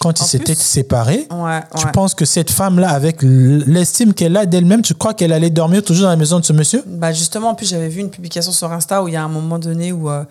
[0.00, 4.46] quand ils En s'étaient séparés, Ouais, tu penses que cette femme-là, avec l'estime qu'elle a
[4.46, 6.82] d'elle-même, tu crois qu'elle allait dormir toujours dans la maison de ce monsieur?
[6.86, 9.28] Bah justement, en plus, j'avais vu une publication sur Insta où il y a un
[9.28, 10.24] moment donné où euh,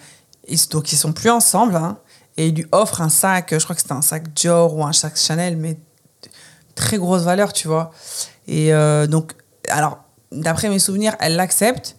[0.48, 1.98] ils, donc ils sont plus ensemble hein,
[2.38, 4.94] et il lui offre un sac, je crois que c'était un sac Dior ou un
[4.94, 5.78] sac Chanel, mais
[6.76, 7.92] très grosse valeur, tu vois.
[8.48, 9.34] Et euh, donc,
[9.70, 10.00] alors,
[10.32, 11.96] d'après mes souvenirs, elle l'accepte.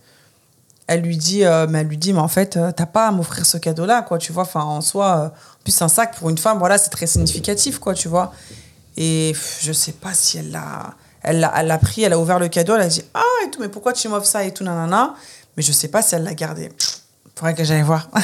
[0.87, 3.11] Elle lui dit, euh, mais elle lui dit, mais en fait, euh, t'as pas à
[3.11, 4.43] m'offrir ce cadeau-là, quoi, tu vois.
[4.43, 7.78] Enfin, en soi, euh, en plus, un sac pour une femme, voilà, c'est très significatif,
[7.78, 8.32] quoi, tu vois.
[8.97, 12.18] Et pff, je sais pas si elle l'a, elle l'a, elle l'a pris, elle a
[12.18, 14.53] ouvert le cadeau, elle a dit, ah et tout, mais pourquoi tu m'offres ça et
[14.53, 15.14] tout, nanana.
[15.57, 16.70] Mais je sais pas si elle l'a gardé.
[17.37, 18.09] Faudrait que j'aille voir.
[18.14, 18.18] non,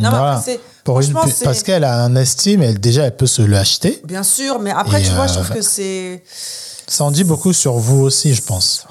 [0.00, 0.42] mais Voilà.
[0.44, 4.00] c'est, Pour une- parce qu'elle a un estime, elle, déjà, elle peut se l'acheter.
[4.04, 6.22] bien sûr, mais après, Et, tu vois, je trouve que c'est,
[6.86, 8.86] Ça en dit beaucoup sur vous aussi, je pense.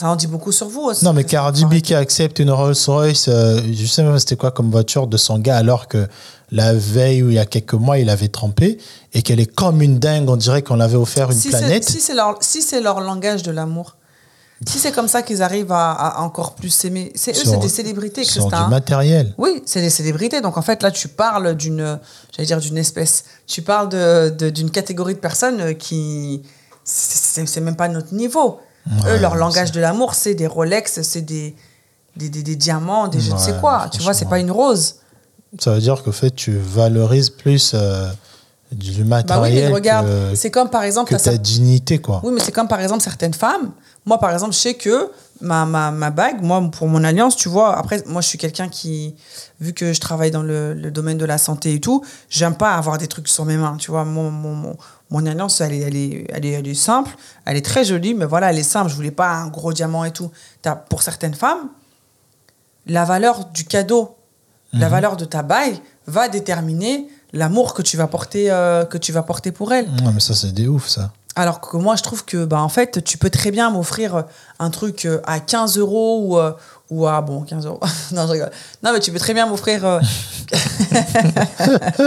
[0.00, 1.04] Ça en dit beaucoup sur vous aussi.
[1.04, 4.36] Non, mais Cardi B qui accepte une Rolls Royce, euh, je sais même pas c'était
[4.36, 6.08] quoi comme voiture de son gars, alors que
[6.52, 8.78] la veille ou il y a quelques mois, il avait trempé
[9.12, 11.84] et qu'elle est comme une dingue, on dirait qu'on l'avait offert une si c'est, planète.
[11.84, 13.96] si c'est leur, si c'est leur langage de l'amour,
[14.66, 17.68] si c'est comme ça qu'ils arrivent à, à encore plus s'aimer, c'est eux, c'est des
[17.68, 18.64] célébrités, sur Christa.
[18.64, 19.32] du matériel.
[19.38, 20.40] Oui, c'est des célébrités.
[20.40, 21.98] Donc en fait, là, tu parles d'une,
[22.36, 23.24] j'allais dire d'une espèce.
[23.46, 26.42] Tu parles de, de- d'une catégorie de personnes euh, qui,
[26.84, 28.58] c'est, c'est- c'est même pas notre niveau.
[28.86, 31.54] Ouais, Eux, leur langage de l'amour, c'est des Rolex, c'est des,
[32.16, 33.88] des, des, des diamants, des je ne sais quoi.
[33.92, 34.96] Tu vois, c'est pas une rose.
[35.58, 38.08] Ça veut dire qu'au fait, tu valorises plus euh,
[38.72, 41.14] du Bah oui, matériel regarde, que, c'est comme par exemple.
[41.14, 42.20] que ta dignité, quoi.
[42.24, 43.72] Oui, mais c'est comme par exemple certaines femmes.
[44.06, 45.10] Moi, par exemple, je sais que
[45.40, 48.68] ma, ma, ma bague, moi, pour mon alliance, tu vois, après, moi, je suis quelqu'un
[48.68, 49.14] qui,
[49.60, 52.74] vu que je travaille dans le, le domaine de la santé et tout, j'aime pas
[52.74, 54.04] avoir des trucs sur mes mains, tu vois.
[54.04, 54.76] Mon, mon, mon,
[55.10, 57.10] mon alliance, elle est, elle, est, elle, est, elle est simple,
[57.44, 58.90] elle est très jolie, mais voilà, elle est simple.
[58.90, 60.30] Je voulais pas un gros diamant et tout.
[60.62, 61.68] T'as- pour certaines femmes,
[62.86, 64.16] la valeur du cadeau,
[64.72, 69.10] la valeur de ta bague va déterminer l'amour que tu vas porter, euh, que tu
[69.12, 69.90] vas porter pour elle.
[70.02, 71.10] Non, mais ça, c'est des ouf, ça.
[71.36, 74.24] Alors que moi, je trouve que, bah, en fait, tu peux très bien m'offrir
[74.58, 76.52] un truc euh, à 15 euros ou, euh,
[76.90, 77.80] ou à, bon, 15 euros.
[78.12, 78.50] non, je rigole.
[78.82, 79.84] Non, mais tu peux très bien m'offrir.
[79.84, 80.00] euh,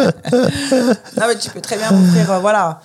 [1.17, 2.81] non, mais tu peux très bien m'offrir, voilà,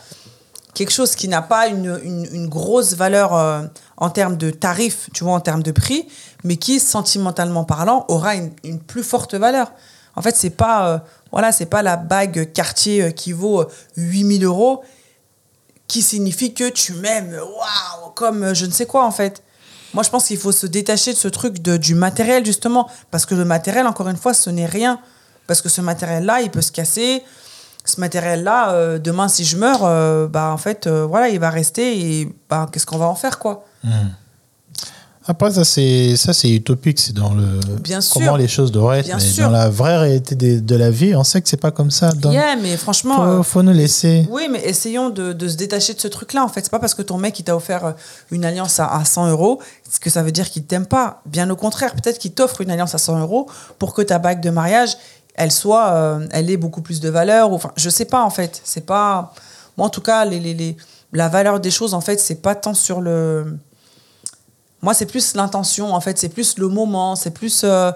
[0.74, 3.62] quelque chose qui n'a pas une, une, grosse valeur euh,
[3.96, 6.06] en termes de tarif, tu vois, en termes de prix,
[6.44, 9.72] mais qui, sentimentalement parlant, aura une, une plus forte valeur.
[10.18, 10.98] En fait, c'est pas, euh,
[11.30, 14.82] voilà, pas la bague Cartier euh, qui vaut euh, 8000 euros
[15.86, 19.44] qui signifie que tu m'aimes, waouh, comme je ne sais quoi en fait.
[19.94, 23.26] Moi, je pense qu'il faut se détacher de ce truc de, du matériel, justement, parce
[23.26, 25.00] que le matériel, encore une fois, ce n'est rien.
[25.46, 27.22] Parce que ce matériel-là, il peut se casser.
[27.88, 31.48] Ce matériel-là, euh, demain, si je meurs, euh, bah, en fait, euh, voilà, il va
[31.48, 33.64] rester et bah, qu'est-ce qu'on va en faire, quoi?
[35.26, 36.98] Après, ça, c'est ça, c'est utopique.
[36.98, 37.60] C'est dans le.
[37.82, 38.14] Bien sûr.
[38.14, 39.06] Comment les choses devraient être.
[39.06, 39.44] Bien mais sûr.
[39.44, 42.12] dans la vraie réalité de, la vie, on sait que c'est pas comme ça.
[42.12, 43.36] Donc, Yeah, mais franchement.
[43.36, 44.26] faut, faut nous laisser.
[44.30, 46.44] Oui, mais essayons de, de se détacher de ce truc-là.
[46.44, 47.94] En fait, c'est pas parce que ton mec il t'a offert
[48.30, 49.60] une alliance à, à 100 euros
[49.98, 51.22] que ça veut dire qu'il t'aime pas.
[51.26, 54.40] Bien au contraire, peut-être qu'il t'offre une alliance à 100 euros pour que ta bague
[54.40, 54.96] de mariage,
[55.38, 57.50] elle soit, euh, elle ait beaucoup plus de valeur.
[57.50, 58.60] ou- Enfin, je sais pas en fait.
[58.64, 59.32] C'est pas.
[59.76, 60.76] Moi, en tout cas, les, les, les-
[61.12, 63.56] la valeur des choses, en fait, c'est pas tant sur le.
[64.82, 65.94] Moi, c'est plus l'intention.
[65.94, 67.16] En fait, c'est plus le moment.
[67.16, 67.62] C'est plus.
[67.64, 67.90] euh,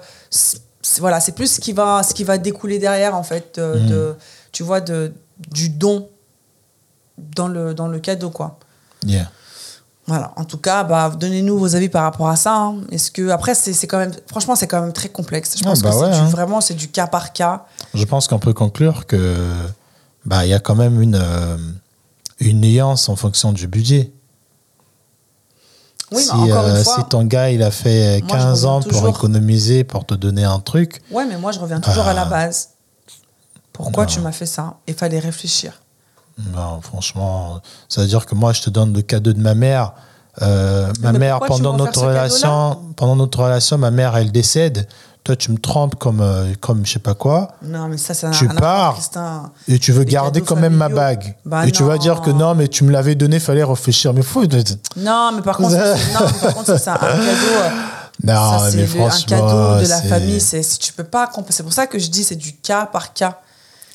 [0.98, 4.16] voilà, c'est plus ce qui va, ce qui va découler derrière, en fait, de,
[4.52, 5.12] tu vois, de,
[5.50, 6.08] du don
[7.18, 8.58] dans le, dans le cadeau, quoi.
[9.04, 9.30] Yeah.
[10.12, 10.32] Voilà.
[10.36, 12.54] En tout cas, bah, donnez-nous vos avis par rapport à ça.
[12.54, 12.76] hein.
[12.90, 15.54] Est-ce que après, c'est quand même, franchement, c'est quand même très complexe.
[15.56, 16.24] Je Ah, pense bah que c'est ouais, du- hein.
[16.26, 17.64] vraiment, c'est du cas par cas.
[17.94, 19.36] Je pense qu'on peut conclure que
[20.26, 21.56] bah il y a quand même une euh,
[22.40, 24.12] une nuance en fonction du budget.
[26.12, 26.96] Oui, si, mais encore euh, une fois.
[26.96, 30.12] si ton gars il a fait Moi, je 15 reviens ans pour économiser pour te
[30.14, 32.26] donner un truc, Ouais, mais moi, je reviens toujours à la Ah.
[32.26, 32.68] base.
[33.72, 34.10] Pourquoi Non.
[34.10, 34.74] tu m'as fait ça?
[34.86, 35.81] Il fallait réfléchir.
[36.54, 39.92] Non, franchement, ça veut dire que moi je te donne le cadeau de ma mère.
[40.40, 44.88] Euh, ma mère pendant notre relation, pendant notre relation, ma mère elle décède.
[45.24, 47.48] Toi tu me trompes comme euh, comme je sais pas quoi.
[47.62, 48.98] Non, mais ça, Tu voir, pars.
[49.68, 51.36] Et tu veux garder quand même ma bague.
[51.44, 54.14] Bah et tu vas dire que non, mais tu me l'avais donné, fallait réfléchir.
[54.14, 54.44] Mais fou.
[54.96, 57.12] Non, mais par contre, c'est- non, mais par contre, c'est un cadeau.
[57.20, 57.70] euh,
[58.24, 60.40] Non, ça, c'est mais le- un cadeau de la famille.
[60.40, 61.30] C'est, si tu peux pas.
[61.50, 63.38] C'est pour ça que je dis c'est du cas par cas.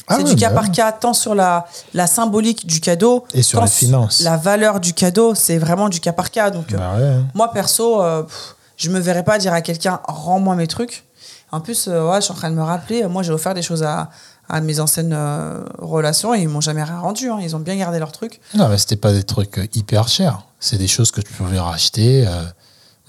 [0.08, 3.26] Ah c'est du cas bah par cas, tant sur la, la symbolique du cadeau.
[3.34, 4.22] Et sur tant les finances.
[4.22, 6.50] La valeur du cadeau, c'est vraiment du cas par cas.
[6.50, 7.26] Donc, euh, Bah ouais, hein.
[7.34, 11.04] moi, perso, euh, pff, je me verrais pas dire à quelqu'un rends-moi mes trucs.
[11.52, 13.54] En plus, euh, ouais, je suis en train de me rappeler, euh, moi, j'ai offert
[13.54, 14.10] des choses à,
[14.50, 17.30] à mes anciennes euh, relations et ils m'ont jamais rien rendu.
[17.30, 17.40] hein.
[17.42, 18.40] Ils ont bien gardé leur truc.
[18.54, 20.40] Non, mais c'était pas des trucs euh, hyper chers.
[20.60, 22.26] C'est des choses que tu pouvais racheter.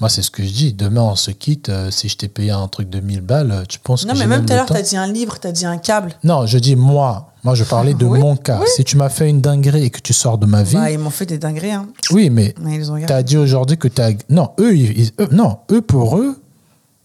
[0.01, 0.73] Moi, c'est ce que je dis.
[0.73, 1.69] Demain, on se quitte.
[1.69, 4.19] euh, si je t'ai payé un truc de 1000 balles, euh, tu penses Non, que
[4.19, 6.13] mais même tout à l'heure, tu as dit un livre, tu as dit un câble.
[6.25, 7.33] Non, je dis moi.
[7.45, 8.61] Moi, je parlais de Oui, mon cas.
[8.77, 10.99] Si tu m'as fait une dinguerie et que tu sors de ma vie, Bah, ils
[10.99, 11.73] m'ont fait des dingueries.
[11.73, 11.87] Hein.
[12.11, 14.11] oui, mais Mais ils ont tu as dit aujourd'hui que tu as.
[14.29, 16.41] Non, eux, ils- ils- eux- non, eux, pour eux,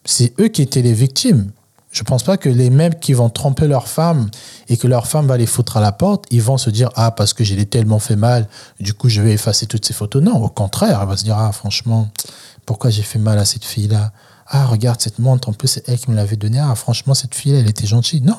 [0.06, 1.52] c'est eux qui étaient les victimes.
[1.94, 4.32] Je pense pas que les mêmes qui vont tromper leur femme
[4.68, 7.12] et que leur femme va les foutre à la porte, ils vont se dire Ah,
[7.12, 8.48] parce que j'ai tellement fait mal,
[8.80, 10.24] du coup, je vais effacer toutes ces photos.
[10.24, 12.10] Non, au contraire, elle va se dire Ah, franchement,
[12.66, 14.12] pourquoi j'ai fait mal à cette fille-là?
[14.48, 16.60] Ah, regarde cette montre, en plus, c'est elle qui me l'avait donnée.
[16.60, 18.22] Ah, franchement, cette fille-là, elle était gentille.
[18.22, 18.38] Non,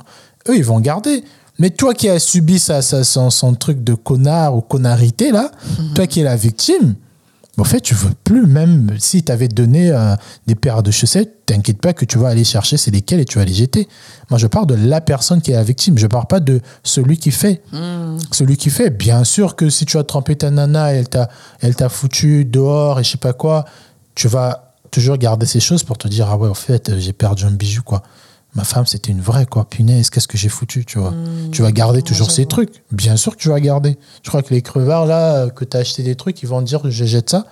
[0.48, 1.24] eux, ils vont garder.
[1.61, 5.52] Mais toi qui as subi ça, ça, son, son truc de connard ou connarité, là,
[5.94, 6.96] toi qui es la victime,
[7.57, 11.46] en fait, tu veux plus, même si tu avais donné euh, des paires de chaussettes,
[11.46, 13.88] t'inquiète pas que tu vas aller chercher c'est lesquelles et tu vas les jeter.
[14.30, 15.96] Moi, je parle de la personne qui est la victime.
[15.98, 17.62] Je parle pas de celui qui fait.
[18.32, 21.28] Celui qui fait, bien sûr que si tu as trompé ta nana, elle t'a,
[21.61, 23.64] elle t'a foutu dehors et je sais pas quoi,
[24.14, 27.44] tu vas toujours garder ces choses pour te dire, ah ouais, en fait, j'ai perdu
[27.44, 28.02] un bijou, quoi.
[28.55, 29.64] Ma femme, c'était une vraie, quoi.
[29.68, 31.12] Punaise, qu'est-ce que j'ai foutu, tu vois.
[31.50, 32.84] Tu vas garder toujours ces trucs.
[32.92, 33.98] Bien sûr que tu vas garder.
[34.22, 36.80] Je crois que les crevards, là, que tu as acheté des trucs, ils vont dire,
[36.88, 37.46] je jette ça.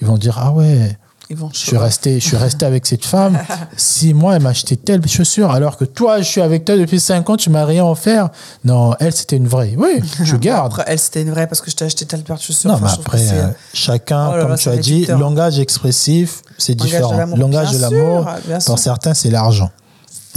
[0.00, 0.96] Ils vont dire, ah ouais,
[1.28, 3.38] Ils vont je suis resté, je suis resté avec cette femme.
[3.76, 6.98] Six mois, elle m'a acheté telle chaussure, alors que toi, je suis avec toi depuis
[7.00, 8.30] cinq ans, tu m'as rien offert.
[8.64, 9.74] Non, elle, c'était une vraie.
[9.76, 10.68] Oui, tu gardes.
[10.72, 12.70] Après, elle, c'était une vraie parce que je t'ai acheté telle paire de chaussures.
[12.70, 16.40] Non, Enfin, mais après, euh, chacun, Oh là comme là, tu as dit, langage expressif,
[16.56, 17.26] c'est différent.
[17.36, 18.26] Langage de l'amour,
[18.64, 19.70] pour certains, c'est l'argent.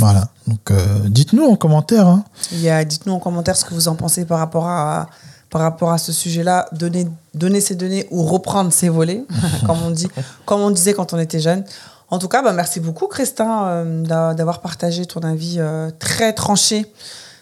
[0.02, 0.28] Voilà.
[0.47, 2.08] Donc, euh, dites-nous en commentaire.
[2.08, 2.24] hein.
[2.52, 5.08] Il y a, dites-nous en commentaire ce que vous en pensez par rapport à,
[5.49, 6.68] par rapport à ce sujet-là.
[6.72, 9.24] Donner, donner ses données ou reprendre ses volets,
[9.66, 10.08] comme on dit,
[10.45, 11.64] comme on disait quand on était jeune.
[12.10, 16.34] En tout cas, bah, merci beaucoup, Christin, euh, d'a- d'avoir partagé ton avis euh, très
[16.34, 16.91] tranché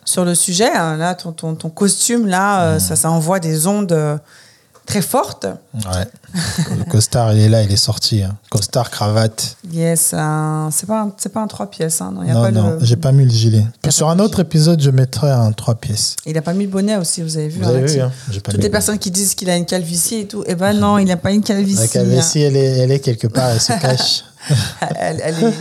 [0.06, 0.70] sur le sujet.
[0.76, 0.98] hein.
[0.98, 4.20] Là, ton, ton, ton costume, là, ça, ça envoie des ondes
[4.90, 5.46] très fortes.
[5.74, 6.08] Ouais.
[6.78, 8.24] Le costard, il est là, il est sorti.
[8.24, 8.36] hein.
[8.50, 9.56] Costard, cravate.
[9.72, 12.02] Yes, un- c'est pas, un- pas un trois pièces.
[12.02, 12.12] Hein.
[12.16, 13.66] Non, y a Non, pas non, le- j'ai pas mis le gilet.
[13.84, 16.16] a Sur un autre épisode, je mettrai un trois pièces.
[16.26, 17.60] Il n'a pas mis le bonnet aussi, vous avez vu.
[17.62, 18.12] Vous hein, avez la vu, hein
[18.44, 20.74] pas Toutes les le- personnes qui disent qu'il a une calvitie et tout, eh ben
[20.74, 21.80] non, il n'a pas une calvitie.
[21.80, 24.24] La calvitie, elle est, elle est quelque part, elle se cache.
[25.00, 25.54] elle, elle, est-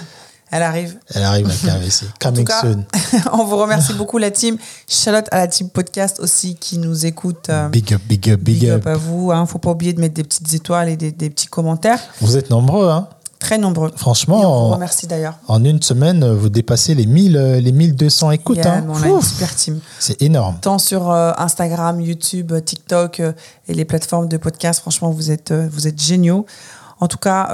[0.50, 0.98] elle arrive.
[1.14, 2.84] Elle arrive, la tout Coming cas, soon.
[3.32, 4.56] on vous remercie beaucoup, la team.
[4.86, 7.48] Charlotte à la team podcast aussi qui nous écoute.
[7.50, 8.80] euh, Big up, big up, big, big up.
[8.80, 9.30] up à vous.
[9.32, 9.46] Hein.
[9.46, 12.00] Faut pas oublier de mettre des petites étoiles et des, des petits commentaires.
[12.20, 13.08] Vous êtes nombreux, hein
[13.40, 13.92] Très nombreux.
[13.94, 15.34] Franchement, Et on vous remercie d'ailleurs.
[15.46, 18.56] En une semaine, vous dépassez les 1000, euh, les 1200 écoutes.
[18.56, 18.86] Yeah, hein.
[18.88, 19.78] on a une super team.
[20.00, 20.56] C'est énorme.
[20.60, 23.32] Tant sur euh, Instagram, YouTube, TikTok euh,
[23.68, 24.80] et les plateformes de podcast.
[24.80, 26.46] Franchement, vous êtes, euh, vous êtes géniaux.
[27.00, 27.48] En tout cas,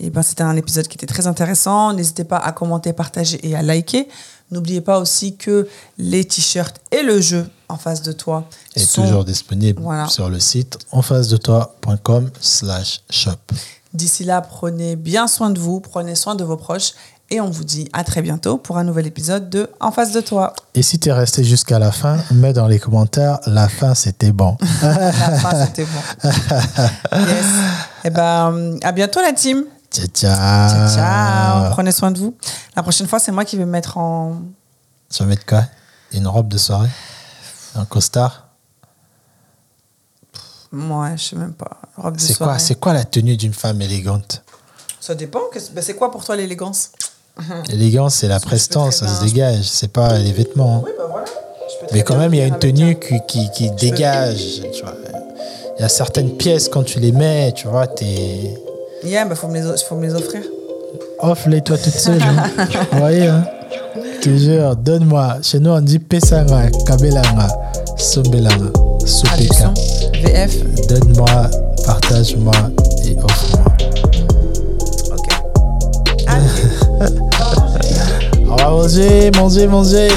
[0.00, 1.92] euh, eh ben, c'était un épisode qui était très intéressant.
[1.92, 4.08] N'hésitez pas à commenter, partager et à liker.
[4.50, 5.68] N'oubliez pas aussi que
[5.98, 10.06] les t-shirts et le jeu en face de toi est sont toujours disponible Voilà.
[10.08, 13.32] sur le site en face de toi.com slash shop.
[13.92, 16.92] D'ici là, prenez bien soin de vous, prenez soin de vos proches
[17.28, 20.20] et on vous dit à très bientôt pour un nouvel épisode de En face de
[20.20, 20.52] toi.
[20.76, 24.30] Et si tu es resté jusqu'à la fin, mets dans les commentaires, la fin c'était
[24.30, 24.56] bon.
[24.82, 26.30] La fin, c'était bon.
[27.12, 27.46] Yes.
[28.04, 29.64] Et ben, à bientôt la team.
[29.96, 30.68] Ciao, ciao.
[30.70, 31.70] Ciao, ciao.
[31.72, 32.36] Prenez soin de vous.
[32.74, 34.36] La prochaine fois, c'est moi qui vais me mettre en.
[35.10, 35.64] Tu vas mettre quoi?
[36.12, 36.88] Une robe de soirée?
[37.74, 38.48] Un costard?
[40.72, 41.78] Moi, je sais même pas.
[41.96, 44.42] Robe de C'est quoi, c'est quoi la tenue d'une femme élégante?
[45.00, 45.40] Ça dépend.
[45.72, 46.90] ben, c'est quoi pour toi l'élégance?
[47.68, 49.64] L'élégance, c'est la prestance, ça se dégage.
[49.68, 50.76] C'est pas les vêtements.
[50.78, 50.82] hein.
[50.86, 51.26] Oui, ben voilà.
[51.92, 54.62] Mais quand même, il y a une tenue qui, qui, qui dégage.
[54.72, 54.94] tu vois.
[55.78, 58.58] Il y a certaines pièces, quand tu les mets, tu vois, t'es.
[59.04, 60.42] Yeah, faut me les, faut me les offrir.
[61.20, 62.20] Offre-les toi toute seule.
[62.22, 62.66] hein.
[62.92, 63.44] Vous voyez, hein
[64.34, 65.36] jure, donne-moi.
[65.42, 67.46] Chez nous, on dit Pesanga, Kabelanga,
[67.96, 68.72] Sombelanga,
[69.04, 69.72] Sopeka.
[70.24, 70.56] VF.
[70.88, 71.50] Donne-moi,
[71.84, 72.52] partage-moi
[73.04, 73.72] et offre-moi.
[75.12, 75.28] Ok.
[76.26, 77.14] Allez.
[78.50, 80.08] On va manger, manger, manger.